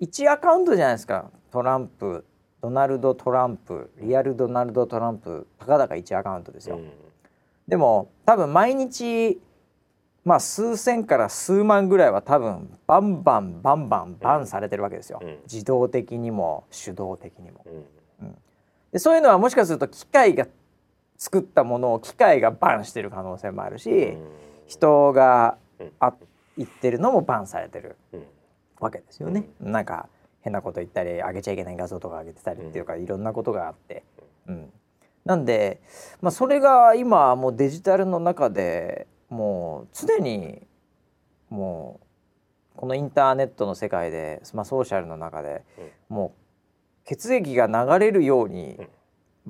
[0.00, 1.30] 1アカウントじゃないですか。
[1.50, 2.24] トランプ
[2.60, 6.78] ドナルド・トランプリアルドナルド・トランプたかだか1アカウントですよ。
[7.68, 9.40] でも多分毎日
[10.24, 15.38] まあ数千から数万ぐらいは多分バンバンバンバンバンされてるわけですよ、うん。
[15.44, 17.64] 自動的にも手動的にも。
[17.66, 17.84] うん
[18.92, 20.46] でそういうのはもしかすると機械が
[21.16, 24.28] 作ったものを機械がバンしてる可能性もあるし、うん。
[24.66, 26.14] 人がうんあ
[26.56, 28.24] 言ってるのもバンされてるうん。
[28.80, 30.08] わけですよね、なんか
[30.40, 34.02] 変なこと言ったり上げちゃいけない画像とか上げてたりっていうか、いろんなことがあって、
[34.48, 34.72] うん、
[35.24, 35.80] なんで、
[36.20, 40.66] まあ、それが今もうデジタルの中でもう常に
[41.48, 42.00] も
[42.74, 45.62] うこのインターネットの世界で、まあ、ソーシャルの中で、
[46.08, 46.41] もう
[47.04, 48.88] 血液が流れるようにうん。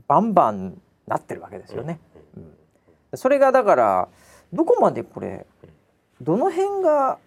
[0.07, 2.01] バンバンなってるわけですよね。
[2.37, 2.55] うん。
[3.15, 4.09] それがだから
[4.53, 5.47] どこまでこれ
[6.21, 7.19] どの辺が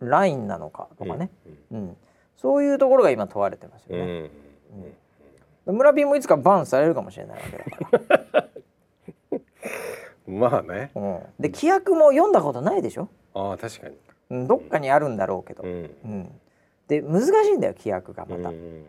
[0.00, 1.30] ラインなのかとかね、
[1.70, 1.96] うん、
[2.36, 4.30] そういうところが今問われてますよね、
[5.66, 5.76] うん。
[5.76, 8.48] 村ピンもいつかバンされるかもしれないわけだから、
[10.26, 10.90] まあね。
[10.94, 13.96] うん、で規約も読んだことないでしょ、ああ確かに。
[14.30, 15.70] うん、どっかにあるんだろうけど、うん。
[15.70, 16.40] うん、
[16.88, 18.86] で難しいんだよ規約がまた、うんうん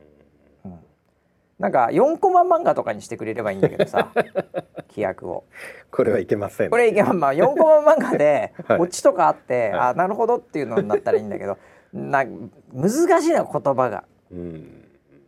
[1.59, 4.11] なんか4コマ漫画とかにしてくれればいいんだけどさ
[4.89, 5.45] 規約を。
[5.91, 8.79] これはいけませんこれいけばまあ4コマ漫画で はい。
[8.79, 9.79] オチとかあって、はい。
[9.79, 11.57] あなるほどっていうのになったらいいんだけど
[11.93, 12.25] な
[12.73, 14.81] 難しいな言葉が、うん。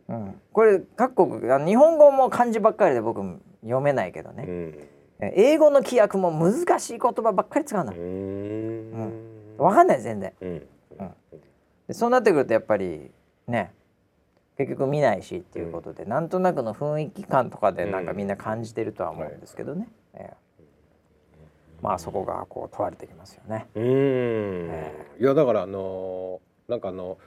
[0.08, 3.22] うん、これ各国あ日本語も漢字ばっかりで僕
[3.62, 4.88] 読めないけどね、うん。
[5.20, 9.14] え英語の規約も難しい言葉ばっかり使うのうん。
[9.58, 10.32] わかんない全然。
[10.40, 10.66] うん。
[11.88, 13.10] でそうなってくるとやっぱり
[13.46, 13.72] ね
[14.58, 20.36] 結局見ないしっていうことで、なんとなくの雰囲気感とかでなんかみんな感じてるとは思うんですけどね、ええ。
[21.80, 23.66] まあそこがこう問われてきますよね。
[23.74, 23.82] うん。
[23.84, 27.18] えいやだからあのなんかあの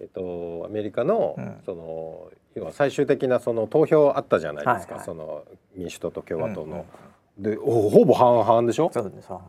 [0.00, 1.60] えっとアメリカの、うん。
[1.66, 5.04] その要は最終的なその投票あったじゃないですか、はいはい。
[5.04, 6.66] その民主党と共和党の。
[6.66, 6.84] うんうん
[7.38, 8.90] でおほぼ半々でしょ？
[8.92, 9.40] そうですさ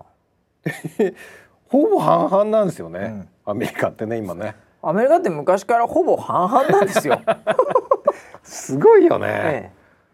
[1.70, 7.20] ほぼ半々なんですよね、アメリカってね今ねアメリカって昔からほぼ半々なんですよ。
[8.44, 9.72] すごいよね、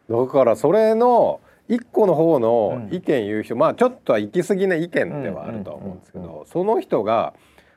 [0.09, 7.33] えだからそれの一個の方のうん意見言う人、まあちょっとは行き過ぎな意見ではあるとは思うんですけど、うんその人が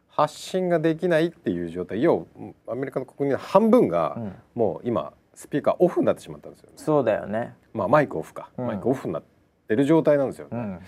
[0.09, 2.27] 発信ができないっていう状態要
[2.67, 6.73] はアメリカの国民の半分がえうんもう今スピーカーオフになってしまったんですよね。
[6.77, 7.55] そうだよね。
[7.73, 9.23] まあマイクオフか、うんマイクオフになっ
[9.69, 10.81] てる状態なんですよ、ねうん。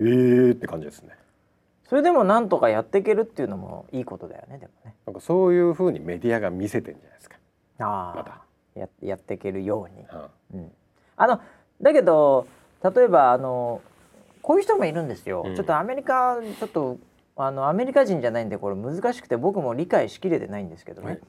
[0.00, 1.10] えーって感じですね。
[1.90, 4.94] それでもなんとかやっていけるっていうのもいいことだよねでもね。
[5.06, 7.36] なんかそういう風にメディアが見せてんじゃないですか。
[7.80, 8.42] ああ、また
[8.76, 10.06] ややっていけるように。
[10.52, 10.60] うん。
[10.60, 10.72] うん、
[11.16, 11.40] あの
[11.82, 12.46] だけど
[12.84, 13.80] 例えばあの
[14.40, 15.56] こういう人もいるんですよ、うん。
[15.56, 16.98] ちょっとアメリカちょっと
[17.34, 21.20] あのアメリカ人じゃないんでこれ難しくて僕も理解しきれてないんですけどね、はい。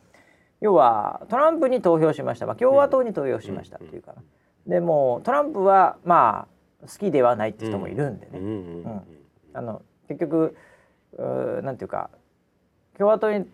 [0.62, 4.22] 要はトランプに投票しました、まあ、共和党に投票しましたっていうかな、
[4.68, 6.45] でもうトランプはま
[6.84, 8.45] あ好きではないって人もいるんでね、うん。
[8.45, 8.84] うん。
[8.84, 9.01] うん。
[9.53, 9.82] あの
[10.14, 10.55] 結局
[11.64, 12.09] なんていうか
[12.97, 13.45] 共和党に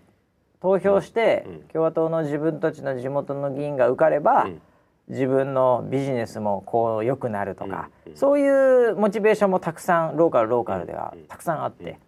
[0.59, 1.59] 投票して、うん。
[1.69, 4.61] 共和党の自分たちの地元の議員が受かれば、うん。
[5.07, 8.11] 自分のビジネスもこう良くなるとか、うん。
[8.11, 8.17] うん。
[8.17, 11.23] そういうモチベーションもたくさんローカルローカルではうん。
[11.25, 11.99] たくさんあって、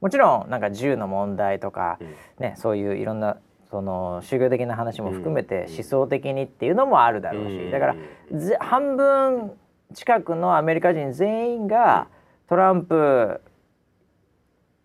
[0.00, 2.14] もちろんなんか銃の問題とか、うん。
[2.38, 3.38] ね、そういういろんな
[3.70, 5.74] その宗教的な話も含めてうん。
[5.74, 7.96] 思想的にっていうのもあるだろうし、だから
[8.32, 9.52] ぜ半分
[9.94, 12.08] 近くのアメリカ人全員が
[12.48, 13.40] トランプ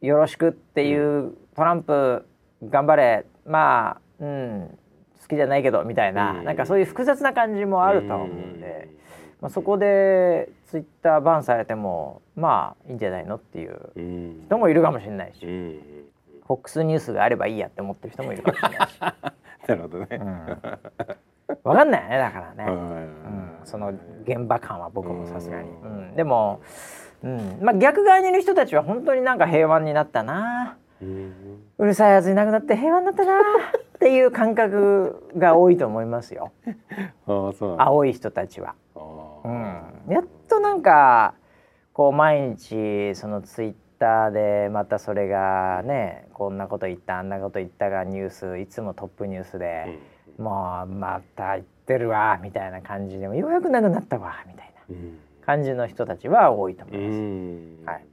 [0.02, 2.26] よろしくっていう、トランプ
[2.64, 3.26] 頑張れ。
[3.46, 4.78] まあうん
[5.22, 6.46] 好きじゃないけどみたいな、うん。
[6.46, 8.90] なんかそういう複雑な感じもあるとは思うんで、
[9.42, 14.44] まあ、そこでツイッターバンされてもまあいいんじゃないのっていううん。
[14.48, 15.80] 人もいるかもしれないし、うん。
[16.48, 19.00] フォックスニュースがあればいいやって思ってる人もいるかもしれないし、
[19.68, 20.08] なるほどね。
[20.12, 20.46] うん、
[21.64, 22.72] 分かんないよねだからね。
[22.72, 23.94] うんうん、その
[24.24, 26.62] 現場感は僕もさすがに、うん、でも、
[27.24, 30.78] うん、まあ逆側にいる人たちは本当になんか平和になったな。
[31.02, 31.34] うん。
[31.78, 36.52] うるさいやついなくなって平和になったな っていう感覚が多いと思いますよ。
[37.28, 39.00] ああそう青い人たちは、あ
[39.44, 41.36] うーん、やっとなんか
[41.94, 50.00] こう毎日そのツイッターでまたそれがねこんなこと言ったあんなこと言ったがニュースいつもトップニュースで、
[50.38, 54.96] もうまた言ってるわみたいな感じでもようやくなくなったわみたいな。
[54.96, 57.18] うん感じの人たちは多いと思ういます。
[57.18, 57.86] ん。
[57.86, 58.06] はい。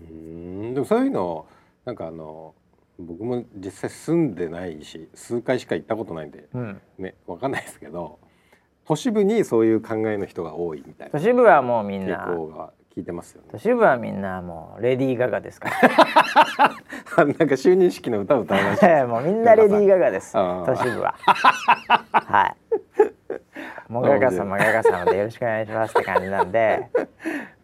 [0.00, 0.74] うん。
[0.74, 1.46] でもそういうの
[1.84, 2.54] なんかあの
[2.98, 8.18] 僕も実際住んでないし数回しか行ったことないんでうん、ねわかんないですけど
[8.86, 11.18] 都市部にそういう考えの人が多いみたいな。
[11.18, 13.48] 都市部はもうみん傾な聞いてますよね。
[13.50, 13.58] 都。
[13.58, 15.70] 市部はみんなもうレディー・ガガですか
[17.16, 17.24] ら。
[17.26, 19.06] なんか就任式の歌を歌いました。
[19.08, 20.34] もうみんなレディー・ガガです。
[20.34, 21.14] 都市部は。
[21.18, 22.56] はい
[23.88, 26.88] もうガガ様ガガ様でよろしくお願いしますって感じなんで。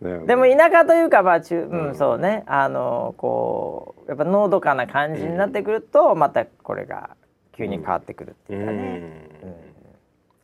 [0.27, 1.89] でも田舎というかまあ中、うん。
[1.89, 2.43] うんそうね。
[2.47, 7.17] あのこうやっぱのどかな感じになってくると、またこれが
[7.53, 9.29] 急に変わってくるっていうかね、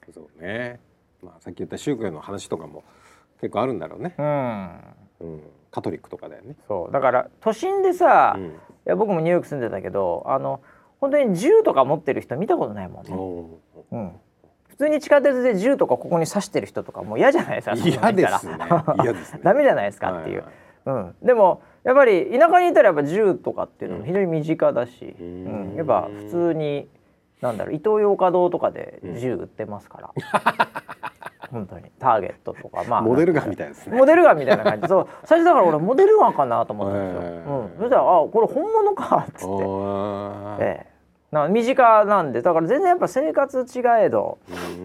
[0.07, 0.13] うん。
[0.13, 0.81] そうね。
[1.23, 2.85] まあさっき言った宗教の話とかも
[3.41, 4.15] 結構あるんだろうね。
[4.19, 4.81] うん。
[5.21, 6.55] うん、カトリックとかだよね。
[6.69, 6.93] そう。
[6.93, 8.61] だから都心でさ、いうん。
[8.89, 10.61] や僕もニューヨーク住んでたけどあの
[11.01, 13.61] 本当に銃とか持ってる人見たことないもんね、お
[13.93, 14.15] うん、普
[14.79, 18.57] 通に地下鉄で銃とかここに刺してる人とかもう嫌じゃないですかー嫌ですね。
[19.03, 19.41] 嫌ですね。
[19.45, 20.45] ダメじゃないですかっていう、
[20.85, 25.75] はうん、でもやっぱり田舎にいたらやっぱ銃とかっていうのも非常に身近だし、ううん。
[25.75, 26.89] んやっぱ普通に
[27.41, 30.11] なんだろうイトーヨーカドーとかで銃売ってますから、
[31.51, 31.91] 本当に。
[31.99, 32.85] ターゲットとか。
[32.89, 33.97] まあモデルガンみたいですね。
[33.97, 34.89] モデルガンみたいな感じ。
[34.89, 35.09] そう。
[35.25, 39.49] 最初だから俺モデルガンかなと思ったんですよ、うん、そしたらあこれ本物かっつっ
[40.59, 40.98] て、ええ、
[41.31, 44.39] な身近なんでだから全然やっぱ生活違えど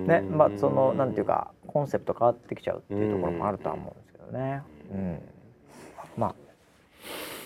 [0.08, 4.62] ねまあそのなんていうかコンセプト変わってきちゃうっていうところもあるとは思うんですけどね。
[4.92, 5.20] うん、
[6.18, 6.36] ま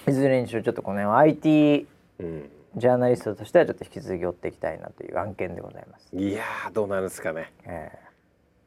[0.06, 1.88] あいずれにしろちょっとこの辺 IT
[2.20, 2.50] うん。
[2.76, 6.16] ジャーナリストとしてはちょっと引き続き追っていきたいなという案件でございます。
[6.16, 7.52] いやーどうなるんですかね。
[7.66, 7.92] え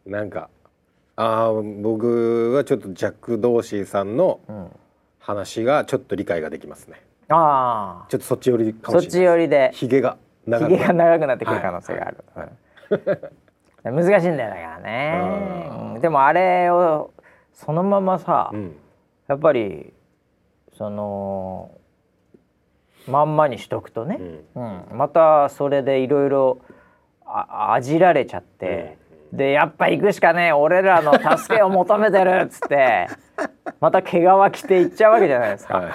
[0.05, 0.51] なんか
[1.15, 4.41] あー僕はちょっとジャック・ドーシーさんの
[5.21, 7.01] 話がちょっと理解ができますね
[7.31, 9.25] あちょっとそっち寄りあそっちかもしれない。
[9.25, 9.71] 寄りで。
[9.75, 12.25] ひげがひ長くげが長くなってくる可能性がある。
[12.37, 12.51] うん
[13.83, 17.13] 難しいんだよだからね、でもあれを
[17.55, 18.77] そのままさ、うん。
[19.27, 19.93] やっぱり
[20.77, 21.71] その
[23.07, 24.19] まんまにしとくとね、
[24.55, 24.83] うん。
[24.91, 24.99] うん。
[24.99, 26.61] またそれでいろいろ
[27.25, 28.99] ああじられちゃって、
[29.33, 30.53] でやっぱ行くしかねえ。
[30.53, 33.09] 俺らの助けを求めてるっつって。
[33.81, 34.23] また毛皮
[34.53, 35.79] 着て行っちゃうわけじゃないですか。
[35.79, 35.91] はい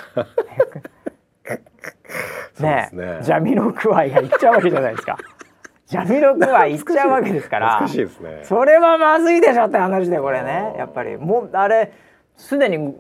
[2.62, 2.90] ね。
[2.94, 5.18] ねジャミロクワイが行っちゃうわけじゃないですか。
[5.88, 7.78] ジャミロクワイ行っちゃうわけですから。
[7.80, 8.40] 難しいですね。
[8.44, 11.18] それはまずいでしょって話でこれねやっぱり。
[11.18, 11.92] もうあれ
[12.38, 12.94] すでに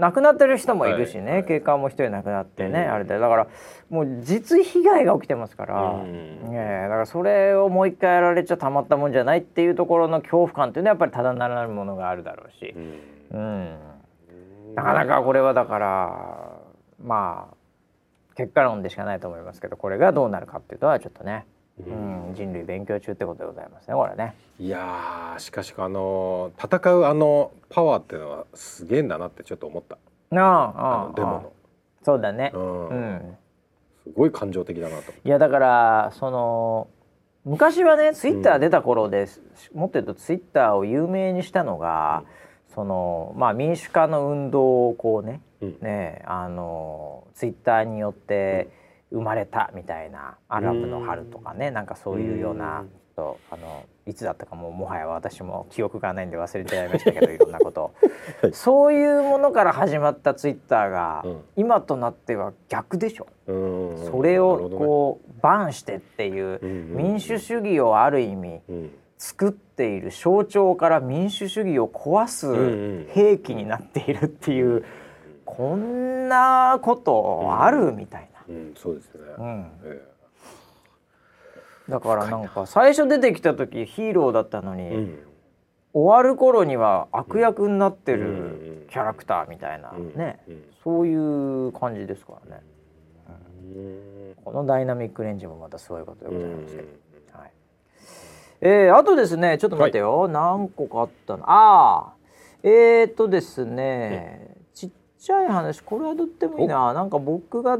[0.00, 1.44] 亡くなってる人もいるしね、はい。
[1.44, 2.92] 警官も一人亡くなってね、うん。
[2.92, 3.18] あれで。
[3.18, 3.46] だから
[3.88, 6.50] もう実被害が起きてますから、うん。
[6.50, 12.74] ねえだからそれをもう一回やられちゃたまったもんじゃないっていうところの恐怖感っていうのはやっぱりただならぬものがあるだろうし。
[13.32, 13.38] う、ん。
[13.38, 16.58] うん、なかなかこれはだから
[17.02, 17.54] まあ
[18.34, 21.46] 結果論でしかないと思いますけどこれがどうなるかっていうのはちょっとね、
[21.78, 24.34] うん、人類勉強中ってことでございますねこれね。
[24.58, 29.98] いやーしかしあの戦うあのパワーっていうのはすげえんだなってちょっと思った。
[30.30, 31.52] なあああのデモ
[32.02, 32.50] そうだね。
[32.54, 33.14] の、ううん。
[33.14, 33.38] ん。
[34.04, 36.88] すごい感情的だなといやだからその
[37.44, 39.28] 昔はねツイッター出た頃で、
[39.74, 42.22] もっと言うとツイッターを有名にしたのが、
[42.74, 45.76] そのまあ民主化の運動をこうね、うん。
[45.80, 48.68] ねあのツイッターによって
[49.10, 52.90] 生まれたみたいな、アラブの春とかね、なんかそういうような、うん。
[53.14, 57.82] とあのいつだったかもうもはや私も記憶がないんで忘れちゃいましたけど いろんなこと。
[57.82, 57.92] を
[58.52, 61.44] そういうものから始まったツイッターが、うん。
[61.56, 63.26] 今となっては逆でしょ。
[63.46, 63.98] うん。
[64.10, 66.96] それをこうバンしてっていううんうん。
[66.96, 68.90] 民主主義をある意味うん
[69.22, 73.14] 作っている象徴から民主主義を壊うんうすん。
[73.14, 74.84] 兵器になっているっていう
[75.44, 78.74] こんなことあるみたいうん。
[78.76, 80.02] そうですね、な、うん、え
[81.88, 85.16] だからなんか最初出てきた時ヒーローだったのに、
[85.92, 90.64] 終わる頃には悪役になってうんるキャラクターみたいなうんね、うん。
[90.82, 92.62] そういう感じですからね。
[93.76, 94.34] うん。
[94.44, 97.11] このダイナミックレンジもまたすごいことでございますけど。
[98.64, 101.44] えー、あとですね、ちょっと待ってよ、何個かあったの。
[101.50, 102.12] ああ、
[102.62, 107.78] えー、とですね、ちっちゃい話、これはどってもいいな、なんか僕が。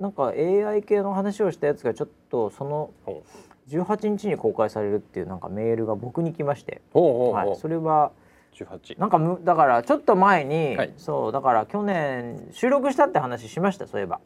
[0.00, 3.22] なんか AI 系の話をしたやつがちょっとそのほ
[3.68, 8.12] 18日に公開されるっていうなんかメールが僕に来まして、はい、それは
[8.54, 10.92] 18なんかむだからちょっと前に、はい。
[10.96, 14.20] そうだから去年収録したって話しましたそういえば。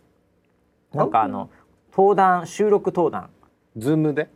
[0.93, 1.51] なんかあの
[1.93, 3.31] 登壇収録登壇。
[3.76, 4.29] ズームで？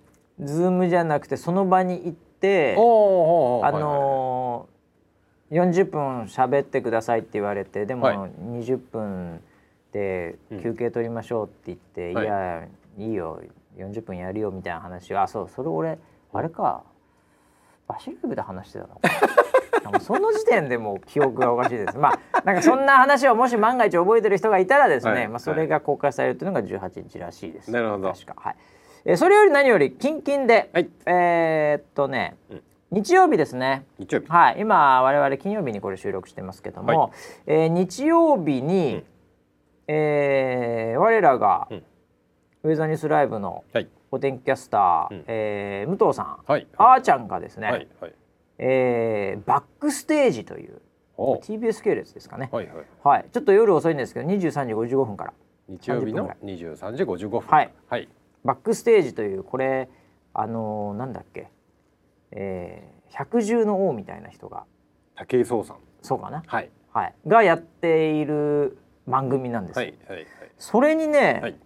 [0.45, 8.17] ズームじゃなくてその場に行ってあのー、40分喋ってくださいって言われてでもはい。
[8.17, 9.41] 20分
[9.93, 12.25] で休憩取りましょうって言って、はい。
[12.25, 12.69] いや
[12.99, 13.41] いいよ
[13.79, 15.99] 40分やるよみたいな話をあそうそれ俺
[16.33, 16.83] あれか
[17.87, 19.01] バシリウムで話してたの
[20.01, 21.99] その時点でもう記憶がおかしいです。
[21.99, 25.29] まあなんかそんな話をもし万が一覚えてる人がいたらですね、はい。
[25.29, 27.71] まあ、それが公開されるというのが18日らしいです。
[27.71, 28.13] なるほど。
[28.13, 28.35] 確か。
[28.37, 28.57] はい、
[29.05, 30.89] えーそれより何よりキンキンで、はい。
[31.07, 32.63] えーっとね、うん。
[32.93, 33.85] 日曜日ですね。
[33.99, 34.29] 日曜日。
[34.29, 37.11] はい、今我々金曜日にこれ収録してますけども、はい。
[37.47, 39.05] えー日曜日に、うん。
[39.89, 41.83] えー我らが、うん。
[42.65, 43.89] ウェザーニュースライブのはい。
[44.13, 45.25] お天気キャスター、うん。
[45.27, 46.67] えー武藤さん、はい。
[46.77, 47.89] あーちゃんがですね、はい。
[48.01, 48.15] はい。
[48.59, 50.81] えーバックステージという
[51.17, 52.67] お TBS 系列ですかね、はい。
[52.67, 52.77] はい。
[53.03, 55.33] はい、ちょっと夜遅いんですけど23時55分から。
[55.69, 57.41] 日曜日の30 23時55分。
[57.41, 57.73] はい。
[57.89, 58.09] はい
[58.45, 59.89] バックステージというこれ
[60.35, 61.51] あのーなんだっけ、
[62.33, 64.65] えー百獣の王みたいな人が。
[65.17, 65.77] 武井壮さん。
[66.01, 66.71] そうかな、はい。
[66.93, 70.27] はい、がやっている番組なんですよ、はいはいはい。
[70.59, 71.57] それにね、はい。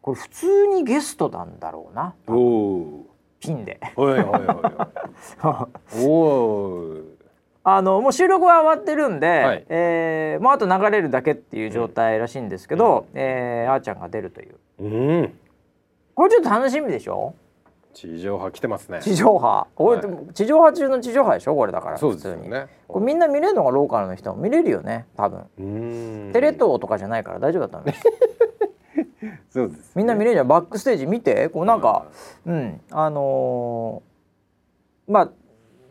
[0.00, 2.14] これ普通にゲストなんだろうな。
[2.28, 3.06] おお
[3.40, 3.80] ピンで。
[3.96, 4.46] おいおいおいおい。
[6.06, 7.04] おー。
[7.64, 9.66] あのもう収録は終わってるんで、はい。
[9.68, 14.56] えーもうあと流れるだけっていう状態らしいんですけど、えーあーちゃんが出るという。
[14.78, 15.38] うん
[16.18, 17.32] これちょっと楽しみでしょ？
[17.94, 18.98] 地上波来てますね。
[19.00, 19.68] 地上波。
[19.76, 20.02] これ、は
[20.34, 21.54] 地上波中の地上波でしょ？
[21.54, 22.66] これだから普通に、ですよね。
[22.88, 25.44] これみんな見れるのがローカルの人も見れるよね多分、
[26.32, 27.96] テレ東とかじゃないから大丈夫だったの
[29.50, 29.84] そうですね。
[29.94, 31.50] みんな見れるじゃんバックステージ見て？
[31.50, 32.06] こうなんか、
[32.44, 32.80] うん。
[32.90, 35.30] あのーまあ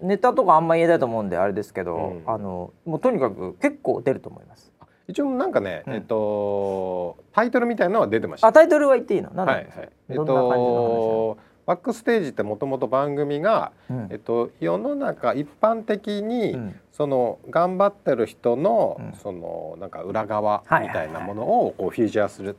[0.01, 2.23] ネタとかあんま言えないと思うんであれですけど、うん。
[2.25, 4.73] あのもうとにかく結構出ると思います
[5.08, 5.93] 一応なんかね、うん。
[5.93, 8.47] えっとタイトルみたいなのは出てました。
[8.47, 9.30] あタイトルは言っていいの？
[9.34, 9.68] はいはい。
[10.10, 14.08] えっとバックステージってもともと番組が、うん。
[14.10, 16.80] えっと、世の中一般的に、うん。
[16.93, 19.14] その頑張ってる人の、うん。
[19.14, 22.55] そのなんか裏側みたいなものをこうフィーチャーする。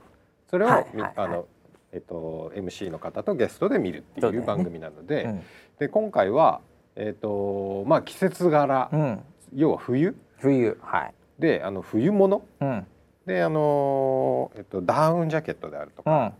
[0.50, 0.96] それを、はいはいはい。
[0.96, 1.46] みあの
[1.92, 5.42] えっと MC の方とゲストで見るっていう番組なので、うん。
[5.78, 6.60] で今回は
[6.94, 9.20] えっとまあ季節柄、うん、
[9.54, 10.14] 要は冬？
[10.36, 10.78] 冬。
[10.82, 12.42] はい、であの冬物？
[12.60, 12.86] うん。
[13.26, 16.32] であのえっとダウンジャケットであるとか、うん、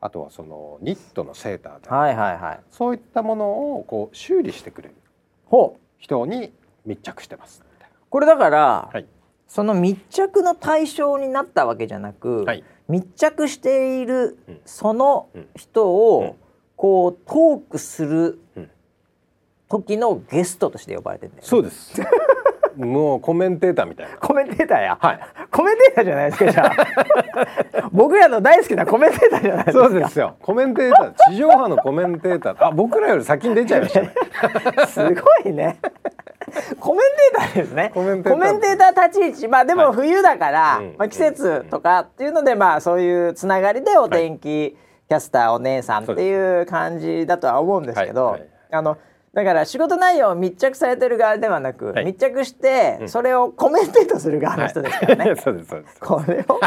[0.00, 2.60] あとはそのニットのセーターであるはいはいはい。
[2.70, 4.94] そういったものをこう修理してくれる
[5.98, 6.52] 人に
[6.84, 7.64] 密着してます。
[8.10, 9.06] これだから、はい。
[9.46, 12.64] その密着の対象になったわけじゃなく、はい。
[12.88, 14.60] 密着しているうん。
[14.64, 15.90] その人うん。
[16.28, 16.36] を
[16.76, 18.70] こうトークするうん。
[19.68, 21.98] 時のゲストとして呼ばれてるんだよね、そうです。
[22.76, 24.16] もうコメンテーターみたいな。
[24.16, 25.20] コメンテーターや、はい。
[25.50, 30.36] コメンテーターじゃないですかじゃあ 僕らの大好きなコメンテーターじゃないですかそうですよ。
[30.42, 32.66] コメンテーター、地上波のコメンテーター。
[32.66, 34.14] あ、僕らより先に出ちゃいましたね。
[34.88, 35.78] すごいね。
[36.80, 37.02] コメン
[37.32, 37.90] テーターですね。
[37.94, 44.76] コメンテーター立ち位置、まあでもはい冬だから、うんまあ季節とかっていうので、まあそういうつながりでお天気
[45.08, 48.98] キャスターお姉さんっていう感じだとは思うんですけど、はいはいあの。
[49.34, 52.04] だから仕事内容を密着されてる側ではなく、はい。
[52.04, 53.08] 密着してうん。
[53.08, 55.24] それをコメンテートする側の人ですからね。
[55.24, 55.36] はい。
[55.40, 56.00] そうですそうです。
[56.00, 56.60] これを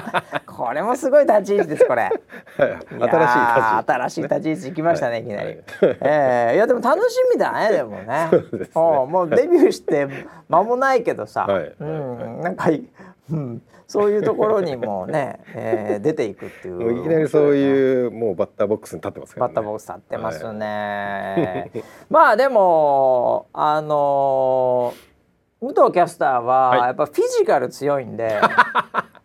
[0.47, 2.09] これもすごい立ち位置ですこれ。
[2.57, 5.21] 新しいいやー立ち新しい立ち位置いきましたね、はい。
[5.21, 5.47] いきなり。
[5.47, 5.57] はい。
[6.01, 8.29] ええいやでも楽しみだねでもね。
[8.33, 8.71] そうですね。
[8.75, 10.07] もうデビューして
[10.49, 11.75] 間もないけどさ、はい。
[11.79, 12.83] うん、なんかい、
[13.31, 16.99] うん、そういうところにもね、 えー、出ていくっていう。
[16.99, 19.53] いきなりそういうもうバッターボックスに立ってますからね。
[19.53, 21.71] バッターボックス立ってますね。
[22.09, 25.15] まあでもあのー
[25.61, 28.39] 武藤キャスターははいやっぱフィジカル強いんで。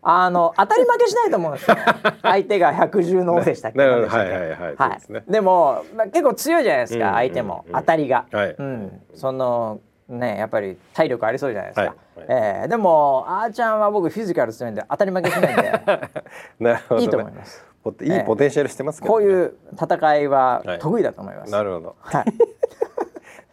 [0.02, 1.76] あの当たり負けしないと思うんですよ。
[2.22, 3.78] 相手が110のでしたっけ？
[3.78, 4.32] なるほど何でしたっけ？
[4.32, 9.80] はいはいはいそうですねでも、まあ、結構強いじゃないですか、うん相手も、うんうん当たりが、はいうん、その
[10.10, 11.82] ねやっぱり体力ありそうじゃないですか。
[11.82, 11.94] はい。
[12.28, 15.72] えーでもあーちゃんは僕フィジカル強いんで当たり負けしないんで。
[16.60, 17.02] なるほど、ね。
[17.02, 17.64] いいと思います。
[18.02, 19.24] いいポテンシャルしてますけど、ね。
[19.24, 20.78] こういう戦いははい。
[20.78, 21.52] 得意だと思います。
[21.52, 21.96] なるほど。
[22.00, 22.24] はい。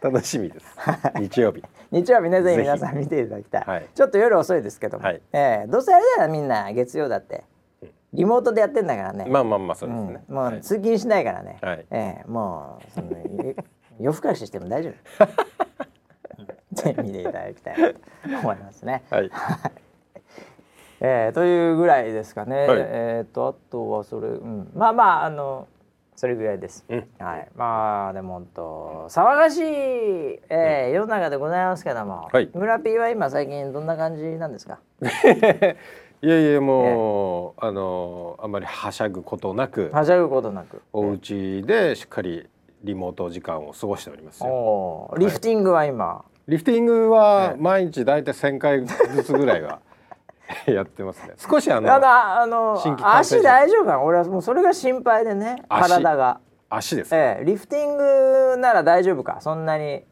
[0.00, 0.66] 楽しみです。
[1.18, 1.62] 日曜日。
[1.90, 3.86] 日曜日ねぜひ皆さん見ていただきたい、はい。
[3.94, 5.22] ちょっと夜遅いですけども、はい。
[5.32, 7.44] えーどうせあれだよみんな月曜だって
[8.12, 10.24] リモートでやってんだからね、まあまあまあそうですね。
[10.28, 10.60] うん、もうはい。
[10.60, 11.86] 通勤しないからね、はい。
[11.90, 13.54] えーもうそのよ
[13.98, 15.24] 夜更かししても大丈夫。
[15.24, 15.24] う
[15.84, 15.87] ん
[16.72, 17.82] ぜひ見ていただきたいと
[18.40, 19.30] 思いますね、はい。
[21.00, 22.78] えーというぐらいですかね、はい。
[22.80, 25.68] えっ、とあとはそれ、うん、まあまああの
[26.16, 27.08] それぐらいです、うん。
[27.20, 27.48] はい。
[27.56, 29.62] まあでも本当騒がしい、
[30.50, 32.50] えー世の中でございますけども、はい。
[32.52, 34.80] 村 P は今最近どんな感じなんですか？
[36.20, 40.82] いやいやもう、あのあんまりはしゃぐことなくはしゃぐことなく。
[40.92, 42.48] お家でしっかり
[42.82, 44.50] リモート時間を過ごしておりますよ。
[44.50, 49.80] おーリフティングは今、リフティングえはえ毎日だいたい1000回ずつぐらいは
[50.66, 51.34] やってますね。
[51.36, 54.00] 少しあのあの足大丈夫かな？
[54.02, 55.90] 俺はもうそれが心配でね足。
[55.90, 56.40] 体が、
[56.70, 57.18] 足ですね。
[57.18, 59.36] ええリフティングなら大丈夫か？
[59.40, 60.04] そんなに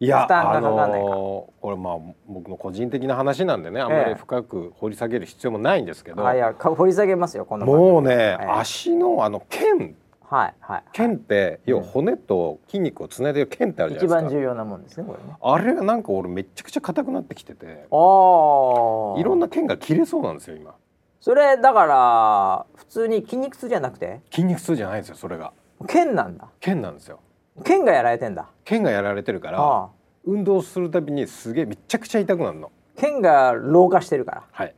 [0.00, 1.08] いや負担があかかんないか。
[1.10, 8.46] のこれまあ僕の個人的な話なんでねあんまり深く掘り下げる必要もないんですけど、あいやか掘り下げますよこのもうね、ええ。
[8.48, 9.94] 足のあの腱
[10.32, 14.22] はいはい腱って要はうん骨と筋肉をつないでる腱ってあるじゃない一ですか。
[14.22, 15.36] 番重要なもんですねこれね。
[15.42, 17.86] あれがなんか俺めちゃくちゃ硬くなってきてて。
[17.90, 20.74] おいろんな腱が切れそうなんですよ今。
[21.20, 24.22] それだから普通に筋肉痛じゃなくて？
[24.30, 25.52] 筋肉痛じゃないんですよそれが。
[25.86, 26.48] 腱なんだ。
[26.60, 27.20] 腱なんですよ。
[27.64, 28.48] 腱がやられてんだ。
[28.64, 29.88] 腱がやられてるからああ。
[30.24, 32.72] 運動するたびにすげえめちゃくちゃ痛くなるの。
[32.96, 34.44] 腱が老化してるから。
[34.50, 34.74] はい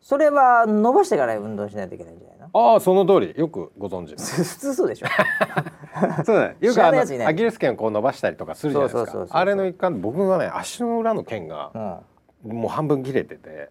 [0.00, 2.50] それは伸ばしてから運動しないといけないんじゃないの？
[2.52, 3.34] ああその通り。
[3.36, 4.12] よくご存知。
[4.12, 5.06] 普通そうでしょ。
[6.24, 6.56] そうだね。
[6.60, 9.26] よくあのアキレス腱をこう伸ばしたりとかするじゃないですか。
[9.30, 11.70] あれの一環で僕はね足の裏の腱が
[12.44, 12.52] うん。
[12.52, 13.70] もう半分切れてて。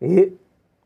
[0.00, 0.32] え？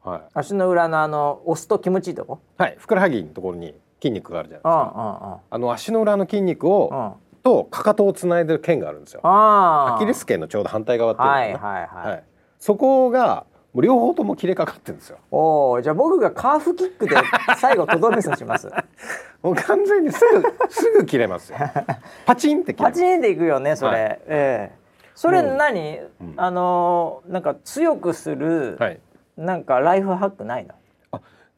[0.02, 0.20] はい。
[0.34, 2.40] 足の裏のあの押すと気持ちいいとこ？
[2.58, 2.74] はい。
[2.76, 7.12] ふくらはぎのところに筋肉があるじゃないうんうんですかあの足の裏の筋肉をうんうん
[7.44, 9.20] とかかとをつないでる腱があるんですよ。
[9.22, 11.72] アキレス腱のちょうど反対側っていうのかな。
[11.72, 12.24] はいはいはい、はい、
[12.58, 13.44] そこが
[13.74, 15.18] もう両方とも切れかかってるんですよ。
[15.32, 17.16] おおじゃあ僕がカーフキックで
[17.58, 18.70] 最後とどめさします。
[19.42, 21.58] もう完全にすぐすぐ切れますよ。
[22.24, 24.02] パチンってパチンっていくよねそれ、はい。
[24.02, 24.72] ええ。
[25.16, 26.34] それ何、うん。
[26.36, 29.00] あのーなんか強くする、はい。
[29.36, 30.74] なんかライフハックないの？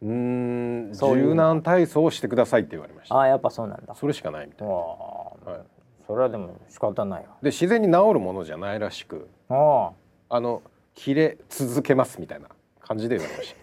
[0.02, 1.28] うーんそういうの。
[1.30, 3.14] 柔軟体操をしてくださいって言われました。
[3.14, 3.94] ああやっぱそうなんだ。
[3.94, 5.60] それしかないみたいな、はい、
[6.06, 9.28] それはでも仕方ないよで自然に治るものじゃないらしく。
[9.50, 9.92] お
[10.30, 10.62] あの
[10.96, 12.48] 切れ続けますみたいな
[12.80, 13.56] 感じで言われました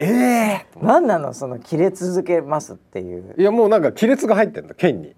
[0.00, 3.34] え えー 何なのその切れ続けますっていう？
[3.38, 5.14] いやもうなんか亀裂が入ってんだ剣に。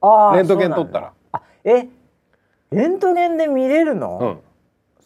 [0.00, 0.84] あーレントゲンそうなんだ。
[0.84, 1.88] 撮ったらあえ
[2.70, 4.38] レントゲンで見れるの、うん。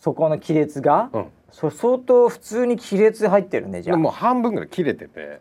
[0.00, 1.26] そこの亀裂が、うん。
[1.50, 3.96] そ相当普通に亀裂入ってるねじゃあ。
[3.96, 5.40] でもう半分ぐらい切れてて。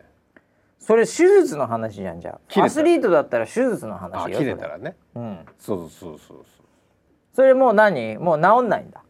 [0.78, 2.62] それ手術の話じゃんじゃあ。
[2.64, 4.96] アスリートだったら手術の話よあ切れたらね。
[5.14, 5.38] うん。
[5.58, 6.36] そうそうそうそう。
[7.34, 8.16] それもう何？
[8.18, 9.00] もう治んないんだ。
[9.02, 9.09] じ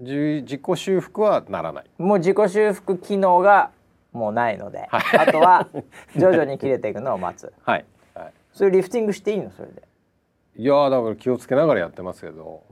[0.00, 1.84] 自己修復はならない。
[1.98, 3.70] もう自己修復機能が
[4.12, 5.68] もうないので、あとは
[6.16, 7.52] 徐々に切れていくのを待つ。
[7.64, 7.84] はい、
[8.14, 9.50] はい、それリフティングしていいの？
[9.50, 9.82] それで。
[10.56, 12.62] いやーだから気をつけながらやってますけど。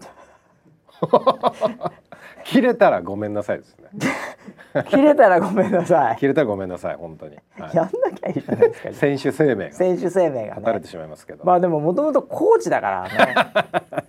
[2.45, 3.89] 切れたらごめんなさいですね。
[4.91, 6.17] 切れたらごめんなさい。
[6.17, 7.77] 切れたらごめんなさい本当に、はい。
[7.77, 8.93] やんなきゃいいじゃないですか。
[8.93, 10.73] 選手生命が選手生命がね。
[10.73, 13.35] れてしまいますけど、まあでももともとコーチだからね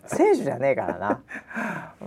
[0.09, 1.21] 選手じゃねえからな。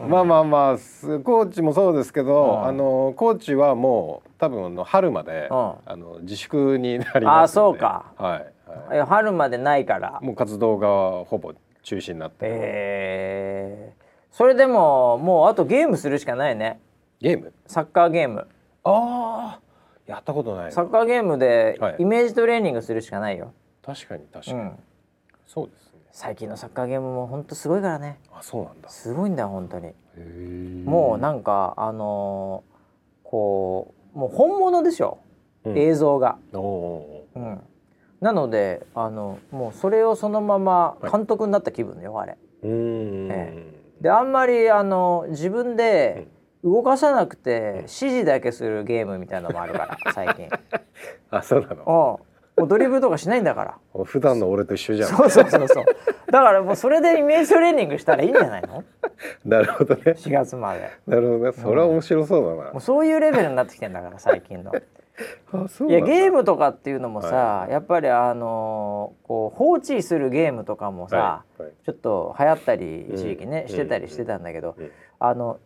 [0.08, 2.66] まあまあまあすコーチもそうですけど、うん。
[2.66, 5.74] あのコーチはもう多分あの春まで、うん。
[5.86, 7.28] あの自粛になりますので。
[7.28, 8.12] あそうか。
[8.16, 8.98] はい、はい。
[8.98, 10.18] え春までないから。
[10.20, 16.80] もう活動がほぼ中止になって、えー、それでももうあとゲームするしかないね。
[17.20, 17.52] ゲーム？
[17.66, 18.46] サッカーゲーム。
[18.84, 19.60] ああ
[20.06, 20.64] やったことない。
[20.66, 21.96] なサッカーゲームではい。
[22.00, 23.52] イメージトレーニングするしかないよ、
[23.84, 24.78] 確かに確かに、うん、
[25.46, 25.81] そうですね
[26.12, 28.20] 最近のサッカーゲームも本当すごいからね。
[28.30, 28.90] あそうなんだ。
[28.90, 29.94] すごいんだよ本当に。
[30.84, 32.72] もうなんかあのー
[33.24, 35.20] こうもう本物でしょ、
[35.64, 35.78] うん。
[35.78, 36.58] 映像が、う
[37.40, 37.60] ん、
[38.20, 42.36] なのであのもうそれをそのまま監督になった気分よあれ。
[42.62, 43.64] ーうーん、え
[44.02, 46.28] であんまりあの自分で
[46.62, 50.50] 動かさなくて指示だけするゲームみたいなのもあるから最近。
[51.30, 52.20] あそうなの。
[52.20, 54.04] うんもうドリブルとかしないんだから。
[54.04, 55.08] 普段の俺と一緒じゃん。
[55.08, 55.84] そうそうそうそう。
[56.30, 58.84] だからもうそれでイメージトレーニングしたらいいんじゃないの？
[59.44, 60.02] なるほどね。
[60.04, 60.90] 4月まで。
[61.06, 61.52] なるほどね。
[61.52, 64.72] それは面白そうだな、もうそういうレベルになってきてんだから最近の。
[65.52, 71.72] あそういやゲームムとかっていうのもさ、はいやっぱりあのーこう放置するゲームとかもさ、はいはい。
[71.84, 73.74] ちょっと流行ったり一時期ね、うん。
[73.74, 74.90] してたりしてたんだけど、うん。
[75.18, 75.58] あの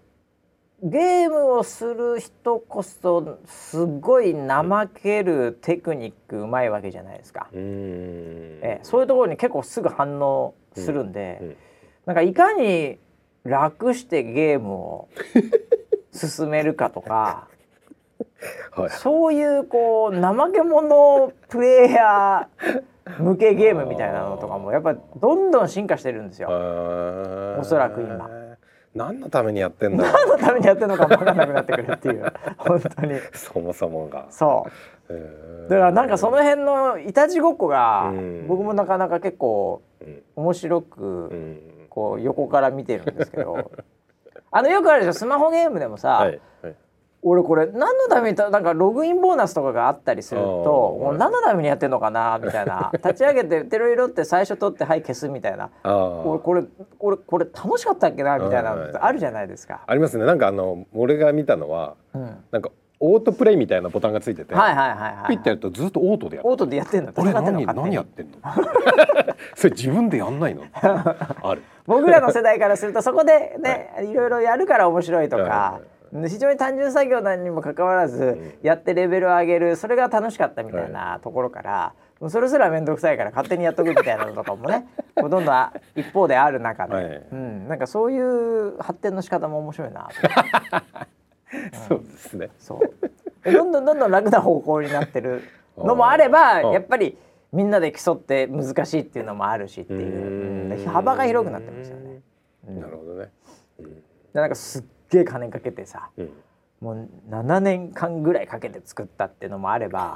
[0.83, 11.49] ゲームをする人こそすごい怠けるテクニックうまいわけじゃないですか、えそういうところに結構すぐ反応するんで、うん。
[11.49, 11.57] うん。
[12.07, 12.99] なんかいかに
[13.45, 15.09] 楽してゲームを
[16.13, 17.49] 進めるかとか
[18.77, 18.91] はい。
[18.91, 26.49] そういうこう怠け者プレイヤー向けゲームみたいなのとかもやっぱりどんどん進化してるんですよ。
[26.51, 28.29] おおそらく今
[28.97, 32.33] 何のためにやってんだろ何のためにやってるのかも分からなくなってくるっていう。
[32.59, 33.13] 本当に。
[33.15, 34.27] うそもそもが。
[34.31, 34.67] そ
[35.09, 35.13] う。
[35.13, 38.47] だだからなんかその辺のいたちごっこがうん。
[38.49, 40.23] 僕もなかなか結構うん。
[40.37, 41.61] 面白うくん。
[41.91, 43.71] こう横から見てるんですけど。
[44.51, 45.13] あのよくあるでしょ？
[45.13, 46.75] スマホゲームでもさ、はいはい
[47.23, 52.91] 俺これ何のためにたなんかログインボーナスとかがあったりするともう何のためにやってんのかなみたいな。
[53.05, 55.71] 立ち上げてテロ色って最初取ってはい消すみたいな。
[55.85, 56.65] 俺これ
[56.99, 59.81] これこれ楽しかったっけなみたいなのってあるじゃないですか。
[59.87, 60.25] ありますね。
[60.25, 62.45] なんかあの俺が見たのはうん。
[62.53, 65.29] なんかオートプレイみたいなボタンがついてて、はいはいはいはい。
[65.29, 67.13] ピッてやるとずっとオートでやるオートでやってんの？
[67.17, 67.61] 俺戦ってんの？
[67.67, 68.39] 何何やってんの？
[69.55, 70.63] それ自分でやんないの？
[70.83, 71.63] ある。
[71.87, 75.81] 僕らの世代からするとそこでね、い、ろいろやるから面白いとかは、
[76.13, 78.25] 非常に単純作業なにもかかわらず、
[78.63, 78.67] ん。
[78.67, 84.87] やってレベルを上げるそれが楽しかったみたいなところから、もうそれすら面倒くさいから勝手にやっとくみたいなのとかもね
[85.21, 87.27] ほとんどあ一方である中で、はい。
[87.33, 90.09] うん、なんかそういう発展の仕方も面白いな。
[91.89, 92.51] そうですね。
[92.59, 93.45] そう。
[93.45, 95.43] でどんどんどんどん楽な方向になってる
[95.77, 96.73] のもあればうん。
[96.73, 97.19] やっぱり
[97.53, 100.71] みんなで競って難しいっていうのもあるしっていう。
[100.71, 100.87] うん。
[100.87, 102.21] 幅が広くなってますよね。
[102.69, 102.81] うん。
[102.81, 103.31] なるほどね。
[103.79, 106.31] でなんかすっげえ金かけてさうん。
[106.81, 110.15] もう7年間ぐらいかけて作ったっていうのもあれば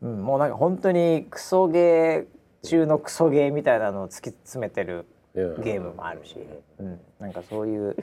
[0.00, 6.36] もうなんか本当にクソゲー中のクソゲーみたいなのを突き詰めてるゲームもあるし、
[6.78, 7.96] うん、なんかそういう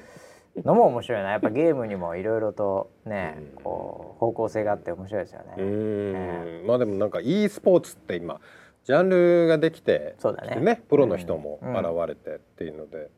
[0.65, 1.31] のも面白いな。
[1.31, 3.63] やっぱゲームにもいろいろとねうん。
[3.63, 6.63] こう方向性があって面白いですよね。
[6.67, 8.41] まあでもなんか e スポーツって今
[8.83, 10.55] ジャンルができてそうだね。
[10.61, 11.77] ねプロの人もうん。
[11.77, 13.09] 現れてっていうので、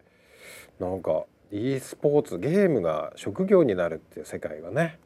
[0.79, 1.23] なんか
[1.54, 4.97] e スポーツゲームが職業になるっていう世界がね。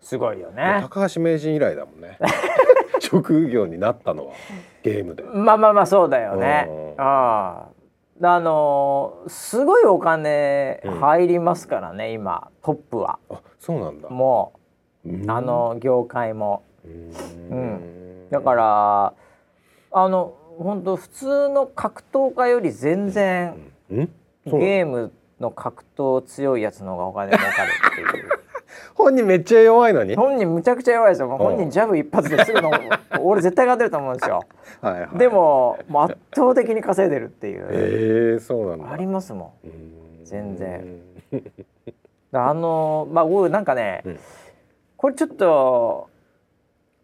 [0.00, 0.80] すごいよね。
[0.82, 2.18] 高橋名人以来だもんね。
[2.98, 4.32] 職業になったのは
[4.82, 5.22] ゲームで。
[5.22, 6.66] まあまあまあそうだよね。
[6.68, 7.00] うん。
[7.00, 7.68] あ
[8.20, 8.24] あ。
[8.24, 13.20] あのーすごいお金うん入りますからね、今トップは。
[13.30, 14.08] あそうなんだ。
[14.08, 14.54] も
[15.06, 15.30] うん。
[15.30, 16.64] うあの業界も。
[16.84, 16.88] う
[17.54, 18.28] ん。
[18.28, 19.14] だから
[19.92, 23.54] あの本当普通の格闘家より全然
[23.88, 24.10] うん。
[24.46, 25.12] ゲーム
[25.42, 28.28] の格闘強いやつの方がお金儲かるっていう。
[28.94, 30.16] 本人めっちゃ弱いのに？
[30.16, 31.28] 本人むちゃくちゃ弱いですよ。
[31.28, 32.70] 本人ジャブ一発ですぐの
[33.20, 34.44] 俺絶対勝てると思うんですよ。
[34.80, 35.18] はいはい。
[35.18, 38.92] でももう圧倒的に稼いでるっていう、ええそうなんだ。
[38.92, 39.66] ありますもん。
[39.66, 40.24] うん。
[40.24, 41.00] 全然。
[42.32, 44.18] あのまあ僕なんかね、うん。
[44.96, 46.08] これちょっと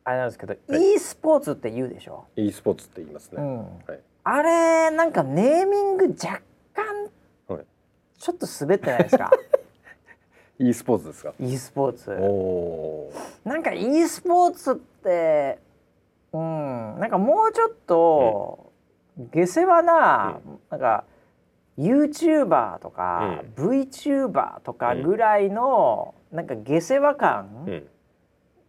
[0.04, 0.94] あれなんですけど、い。
[0.94, 3.64] e スポーツって言うでしょ、e スポーツって言いますね、うん、は
[3.94, 4.00] い。
[4.24, 6.40] あれなんかネーミング若
[6.74, 7.17] 干はい
[8.18, 9.30] ちょっと滑ってないですか？
[10.58, 12.10] e スポーツですか？e スポーツ。
[12.20, 13.12] おお
[13.44, 15.58] なんか e スポーツって
[16.32, 18.72] うんなんかもうちょっと、
[19.32, 20.40] 下世話な、
[20.70, 21.04] なんか
[21.78, 27.64] YouTuber とか、VTuber とかぐらいの、なんか下世話ー感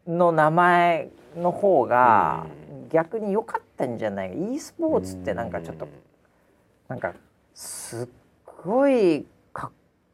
[0.07, 0.17] うん。
[0.17, 2.45] の名前の方が、
[2.89, 5.87] 逆に良かったんじゃない？e スポーツってなんかちょっと、
[6.87, 7.13] なんか
[7.53, 8.07] すっ
[8.63, 9.25] ごい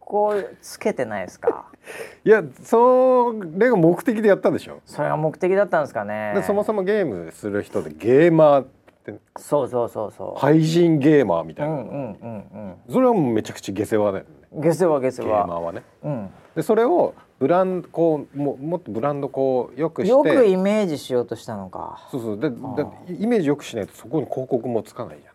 [0.06, 1.66] 格好つけてないですか？
[2.24, 6.34] いやそれが目的でやったんでしょ、それが目的だったんですかね。
[6.36, 8.66] でそもそもゲームする人でゲーマーっ
[9.06, 9.16] て。
[9.38, 11.98] そうそうそうそう、廃人ゲーマーみたいな、うんうんう
[12.28, 14.30] んそれはもうめちゃくちゃ下世話だよね。
[14.54, 15.84] うん下世話下世ゲーマー話はね。
[16.04, 16.30] うん。
[16.56, 20.12] でそれをブランドこうももっとブランドこうよくして。
[20.12, 22.08] よくイメージしようとしたのか。
[22.10, 22.40] そうそう。
[22.40, 25.35] でであイメージよくしないとそこに広告もつかないじゃな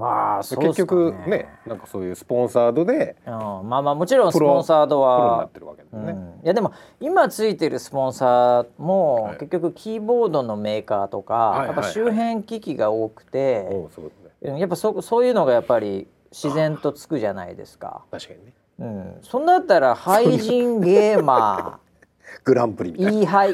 [0.00, 9.38] ああそうでっすか結局ねなんかそういうスポンサードでうん、まあまあもちろんスポンサードプロになはってるわけだうん、いやでも今ついてるスポンサーも、はい。
[9.38, 14.52] 結局キーボードのメーカーとか、はいはいやっぱ周辺機器が多くて、おうそうだね。
[14.54, 18.02] うんやっぱそそういうのがやっぱり自然とつくじゃないですか。
[18.10, 18.52] 確かにね。
[18.80, 21.80] うん、そんだったら廃人ゲーマ
[22.44, 23.12] グランプリみたいな。
[23.12, 23.52] ー、いい廃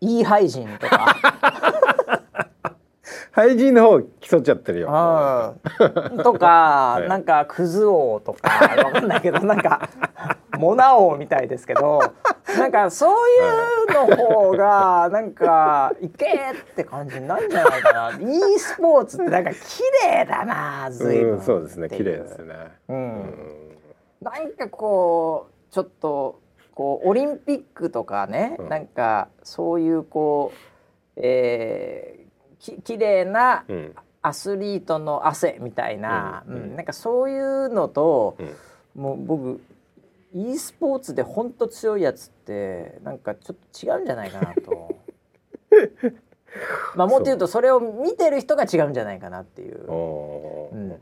[0.00, 1.14] いい廃人とか、
[3.32, 4.88] 廃人の方競っちゃってるよ。
[4.88, 7.08] うん、 とか、い。
[7.08, 8.50] なんかクズ王とか
[8.84, 9.88] わかんないけどなんか
[10.58, 12.02] モナ王みたいですけど
[12.58, 18.18] なんかそういうの方がなんかいけって感じになるんじゃないかな。
[18.20, 21.36] e スポーツってなんか綺麗だな随分う。
[21.36, 21.88] んそうですね。
[21.88, 22.54] 綺麗ですね。
[22.88, 23.78] う、うんん。
[24.20, 26.38] なんかこうちょっと
[26.74, 28.68] こうオリンピックとかね、うん。
[28.68, 30.72] なんかそういうこう
[31.16, 32.21] えー、
[32.62, 33.94] き綺麗なうん。
[34.24, 36.54] アスリートの汗みたいな、うん。
[36.54, 36.76] うん。
[36.76, 39.02] なんかそういうのと、うん。
[39.02, 39.60] もう僕
[40.32, 45.00] e スポーツで本当強いやつってなんかちょっと違うんじゃないかなと。
[46.94, 50.76] まあもっと言うとそれを見てる人が違うんじゃないかなっていうう。
[50.76, 50.98] ん。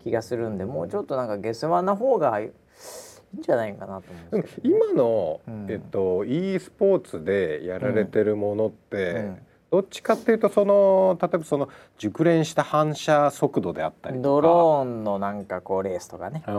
[0.00, 5.66] 気がするんでもうちょっとなんか下世話な方がいいんじゃないかなと思うんですけど、今の、うん。
[5.70, 9.43] えっと e スポーツでやられてるものって、うん
[9.74, 11.68] どっちかっていうとその例えばその
[11.98, 14.28] 熟練した反射速度であったりとか。
[14.28, 16.44] ドローンのなんかこうレースとかね。
[16.46, 16.54] うん。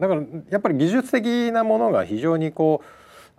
[0.00, 2.86] だからやっぱり技術的なものが非常にこう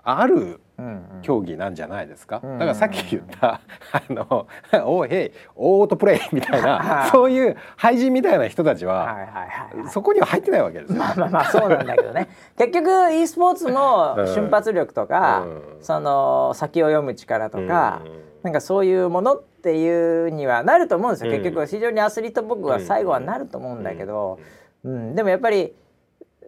[0.04, 1.22] あるうんうん。
[1.22, 2.60] 競技なんじゃないですか、うん。
[2.60, 3.60] だからさっき言った
[3.92, 4.48] 「あの
[4.88, 7.10] おいへいオートプレイ」みたい はない。
[7.10, 9.90] そういう廃人みたいな人たちは、はいはいはいはい。
[9.90, 11.00] そこには入ってないわけですよ。
[11.00, 12.30] まあまあまあそうなんだけどね。
[12.58, 14.28] 結局 e スポーツもうん。
[14.28, 15.62] 瞬発力とか、うん。
[15.82, 21.38] その先を読む力とか、うんなんかそういうものっていうにはなると思うんですよ、うん。
[21.38, 24.40] 結局非常にアスリート僕は最後はなると思うんだけど、
[24.84, 25.16] うん。
[25.16, 25.74] でもやっぱり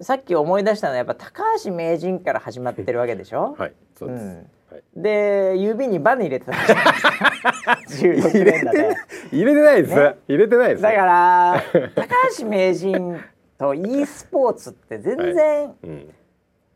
[0.02, 3.74] さっき思い出したのはやっぱ高橋名人から始まってるわけでしょ、はい。
[3.98, 4.36] そうです、うん。
[4.72, 4.84] はい。
[4.96, 6.86] で指にバネ入れてたじゃない
[8.16, 8.96] ですか16連打で。
[9.32, 10.16] 入れてないです、ね。
[10.28, 10.82] 入れてないです。
[10.82, 11.64] だから
[11.96, 13.20] 高橋名人
[13.58, 16.14] と e スポーツって全然、うん。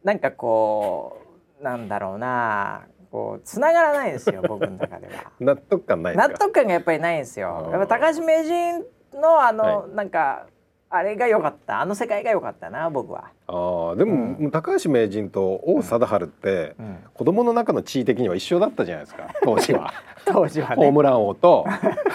[0.03, 1.21] なんかこ
[1.61, 2.81] うなんだろうな
[3.13, 5.31] こう繋がらないですよ 僕の中では。
[5.39, 7.69] 納得感ない納得感がやっぱりないんですよ。
[7.71, 8.83] やっぱ高橋名人
[9.13, 10.47] のあの、はなんか
[10.89, 11.79] あれが良かった。
[11.79, 13.25] あの世界が良かったな僕は。
[13.45, 16.97] あーでも、もう高橋名人と王貞治って、うん。
[17.13, 19.93] 子供の中の地位的には一緒だったじゃないですか 当時は。
[20.25, 20.75] 当時はね。
[20.75, 21.67] ホームラン王と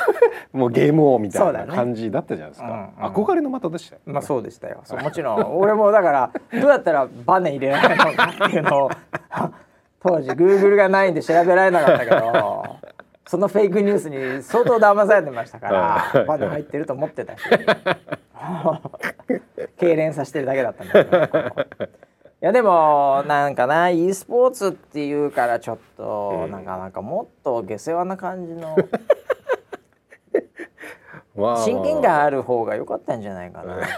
[0.53, 3.12] もうゲーム王みたいな感じだったじゃないですか、うんうん。
[3.12, 4.82] 憧れの的でしたよ、まあそうでしたよ。
[5.01, 5.59] もちろん。
[5.59, 6.30] 俺もだから
[6.61, 8.90] どうやったらバネ入れられるのかっていうのを
[10.03, 12.76] 当時 Google がないんで調べられなかったけど。
[13.28, 17.42] そのフェイクニュースに相当騙されてましたからバネ入ってると思ってたし
[19.76, 21.28] 痙攣させてるだけだったんだけど
[22.40, 26.53] やでもなんかな e スポーツっていうからちょっと、うん。
[26.53, 28.76] なかなかもっと下世話な感じの。
[31.36, 33.90] 親近感ある方が良かったんじゃないかなっていう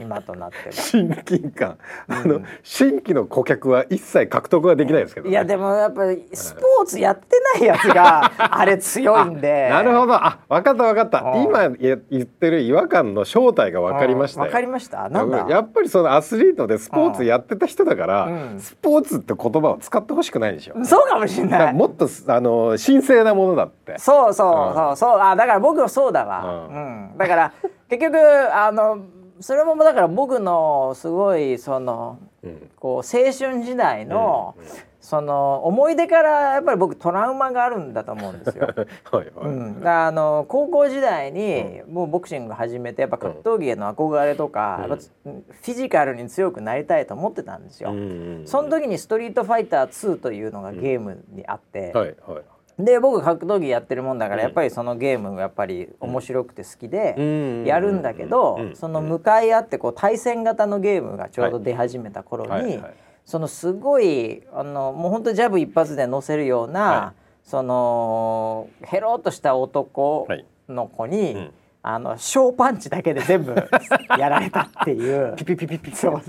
[0.00, 0.72] 今となっては。
[0.72, 1.78] 親近感
[2.08, 9.68] あの、うん新規の顧客は一切獲得はできないですけど、ね、いやでもやっぱりスポーツやってないやつが あれ強いんで。
[9.70, 15.08] なるほどあ分かった分かったうん今言言ってる違和感の正体が分かりましたよわかりました。
[15.08, 15.46] なんだ？
[15.48, 21.72] やっぱりそのアスリートでスポーツやってた人だから、うんスポーツって言葉を使ってほしくないんでしょ、そうかもしれない。
[21.74, 25.20] もっとあの神聖なものだってそうそうそうそう。
[25.20, 26.66] あだから僕はそうだわ。
[26.70, 27.10] ううん。
[27.18, 27.52] だから
[27.88, 28.16] 結局
[28.54, 28.98] あの
[29.44, 32.70] それもだから僕のすごいそのうん。
[32.76, 34.64] こう青春時代の、うん
[35.04, 38.68] その思い出からやっぱり僕トラウマがあるんだと思うんですよ。
[39.12, 44.88] はいはい、うん、あの高校時代にもうボクシング始めてやっぱ格闘技への憧れとか、うん。
[44.88, 47.90] やっぱフィジカルに強くなりたいと思ってたんですよ。
[47.90, 48.06] うんうんう
[48.44, 48.46] ん。
[48.46, 52.42] その時に「ストリートファイター2」というのがゲームにあって、はいはい
[52.78, 57.64] で僕格闘技やってるもんだからやっぱりそのゲームがやっぱり面白くて好きでうん。
[57.64, 58.76] やるんだけどうん。
[58.76, 62.94] その向かい合ってこう対戦型のゲームがちょうど出始めた頃にはいはい。
[63.24, 67.14] そのすごいあのもうほんとジャブ一発で乗せるようはな
[67.44, 70.44] そのヘロっとした男はい。
[70.68, 71.10] の子うん。
[71.10, 71.50] に
[71.82, 73.54] あの小パンチだけで全部
[74.18, 75.34] やられたっていう。
[75.36, 76.22] ピピピピピそう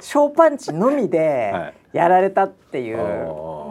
[0.00, 2.96] 小パンチのみはでやられたっていう、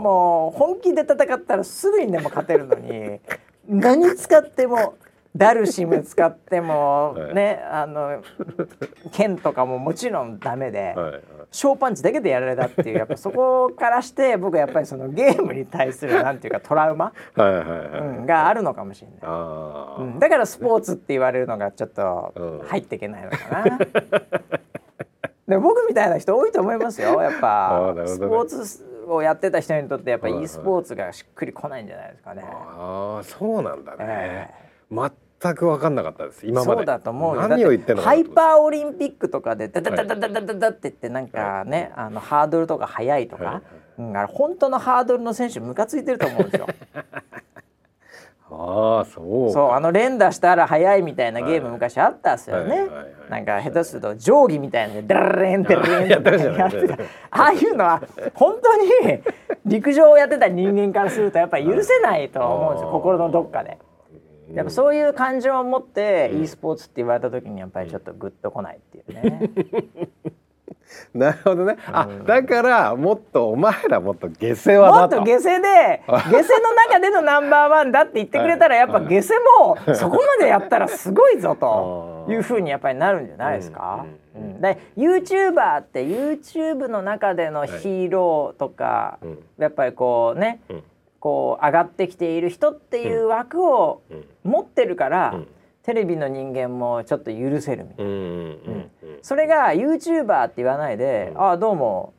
[0.06, 3.20] もう本気で戦ったらすぐにでも勝てるのに
[3.68, 4.93] 何使っても
[5.36, 7.34] ダルシム使っても、はい。
[7.34, 8.22] ねあの
[9.12, 11.22] 剣とかももちろんダメで、はいはい。
[11.51, 19.20] 小パンチだけでやられたっていうやっぱそこからして僕はやっぱりそのゲームに対するなんていうかトラウマ、はいはいはい、うん、があるのかもしれない。
[20.03, 22.60] うん、だからスポーツって言われるのがちょっとうん。
[22.68, 23.78] 入っていけないのかな。
[25.47, 28.08] で僕みたいな人多いと思いますよやっ あぱね。
[28.08, 30.43] スポーツをやってた人にとってやっぱはいはい。
[30.45, 32.43] e スポーツがしっくりこないんじゃないですかね。
[32.45, 34.53] ああそうなんだね、え
[34.91, 36.80] 全く分かんなかったです今まで。
[36.80, 37.47] そうだと思うよ。
[37.47, 43.64] 何を言ってんのハイパーオリンピックとかでダダダダダダダダって言ってなんかね、あのハードルとか速いとか、はいはい
[43.97, 46.68] うん、あれ本当のハードルの選手ムカついてると思うんですよ。
[48.52, 52.70] ああそうそうあの連打したら速いみたいなゲームはい昔あったっすよね。
[52.70, 56.93] はいはいはいなんか下手すると定規みたいなのでダラレンダラレンやってたねやってた
[57.32, 58.04] ああいうのは
[58.36, 59.24] 本当に
[59.66, 63.80] 陸上をやってた人間からするとやっぱり許せないと思うんですよ心のどっかで。
[64.54, 69.50] やっぱそういう感情を持ってうん e スポーツって言われた時にやっぱりちょっとグッとこないっていうね。
[71.13, 72.25] なるほどね、あうん。
[72.25, 84.05] だからもっとお前らもっと下世話もっと下世で 下世の中でのナンバーワンだって言ってくれたらやっぱ下世もそこまでやったらすごいぞと いうふうにやっぱりなるんじゃないですか？
[84.36, 84.41] うん。
[84.41, 84.61] うん。
[84.61, 89.39] で YouTuber って YouTube の中でのヒーローとか、うん。
[89.57, 90.83] やっぱりこうねうん。
[91.19, 94.25] こう上がってきている人っていう枠をうん。
[94.43, 95.47] 持ってるから、うん
[95.86, 98.11] テレビの人間もちょっと許せるみたいな。
[98.11, 101.41] うんそれが YouTuber って言わないで「うん。
[101.41, 102.13] ああどうも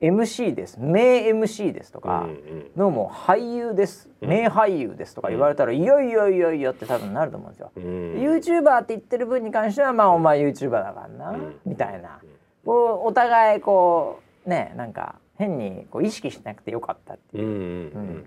[0.00, 0.76] MC です。
[0.78, 2.28] 名 MC です」とか、
[2.76, 4.08] どうも俳優です。
[4.20, 4.28] うん。
[4.28, 7.70] 名俳優です」とか言われたら「いやいやいやいや」って多分なると思うんですよ。
[7.76, 7.82] うん。
[8.14, 11.60] YouTuber って言ってる分に関してはまあお前 YouTuber だからな、うん。
[11.64, 12.18] みたいな。
[12.64, 18.24] こうお互いこうねなんか変にこう意識しなくてよかったっていう。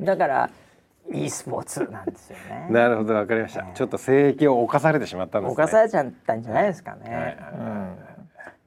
[0.00, 0.50] だから
[1.12, 2.66] e スポーツなんですよね。
[2.70, 7.38] なるほどわかりました、ねちょっと性癖を犯されてしまったんですね犯されちゃったんじゃないですかね。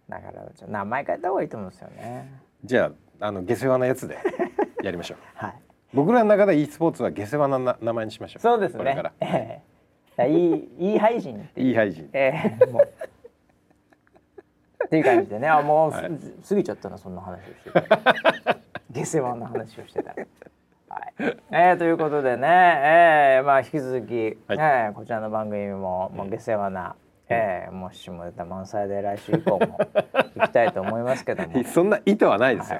[0.09, 2.31] だから名前変えた方がいいと思うんですよね。
[2.63, 4.17] じゃああの下世話なやつで
[4.83, 5.53] やりましょう はい。
[5.93, 9.13] 僕らの中で e スポーツは下世話なな名前にしましょうそうですねから。
[9.19, 9.69] ええ
[10.27, 11.49] いいいい配信いう。
[11.55, 13.09] いい配信ええもう。
[14.85, 16.11] っていう感じでね、あもう、はい
[16.47, 18.57] 過ぎちゃったなそんな話をしてた。
[18.91, 20.15] 下世話の話をしてた。
[20.89, 21.13] はい。
[21.51, 26.95] えー、ということでね、えー、まあ引き続き、はいえーこちらの番組ももう下世話な、
[27.29, 29.79] えー、もう下ネタ満載で来週以降も
[30.35, 31.63] 行きたいと思いますけども。
[31.65, 32.79] そんな意図はないですよ、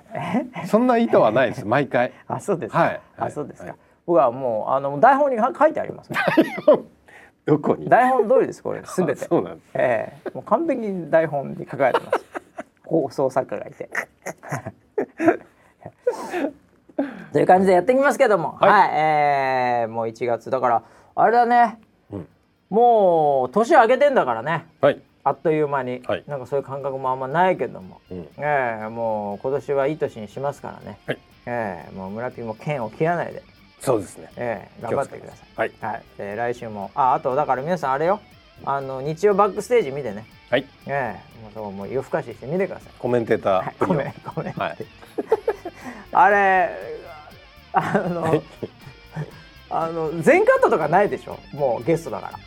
[0.66, 2.80] そんな意図はないです 毎回あ、そうですか。
[2.80, 3.70] はいあ、そうですか。
[3.70, 6.10] はい僕はもうあの台本に書いてあります。
[7.46, 7.88] どこに？
[7.88, 9.28] 台本通りですこれ すべてあ。
[9.28, 12.26] そうなんですええもう完璧に台本に書かれてます。
[12.88, 13.88] 放送作家がいて。
[17.32, 18.72] という感じでやっていきますけども、はい。
[18.72, 20.84] はい、えーもう1月だから
[21.16, 21.80] あれだね、
[22.12, 22.28] うん。
[22.70, 25.02] もう年明けてんだからね、はい。
[25.24, 26.24] あっという間に、はい。
[26.28, 28.28] なんかそういう感覚もあんまないけども、うん。
[28.38, 31.18] ええもう今年はいい年にしますからね、はい。
[31.46, 33.44] ええもう村ピーも剣を切らないで、
[33.80, 34.30] そうですね。
[34.36, 35.48] ええ頑張ってください。
[35.56, 35.72] はい。
[35.82, 36.92] はい、で来週も。
[36.96, 38.20] ああとだから皆さんあれよ。
[38.66, 40.26] あの日曜バックステージ見てね。
[40.50, 40.66] はい。
[40.88, 42.94] ええもうそうもう夜更かししてみてください。
[43.00, 43.76] コメンテータはい。
[43.80, 44.78] ーごめんごめん、はい
[46.12, 46.70] あれ
[47.74, 48.44] あの
[49.70, 51.38] あの全カットとかないでしょ？
[51.54, 52.40] もうゲストだから。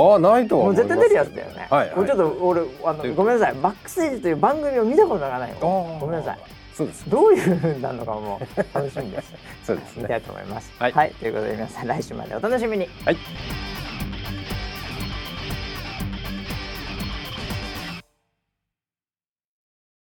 [0.00, 1.96] ああないとはもう絶対出るやつだよね、はいはい。
[1.96, 3.54] もうちょっと俺あのごめんなさい。
[3.54, 6.38] バックステージという番組を見たことがないごめんなさい。
[6.74, 7.10] そうです。
[7.10, 8.40] どういうふうになるのかも
[8.72, 9.32] 楽しみです。
[9.64, 10.02] そうですね。
[10.02, 10.72] 見たいと思います。
[10.78, 10.92] はい。
[10.92, 12.88] はい、ということで皆さん来週までお楽しみに。
[13.04, 13.16] はい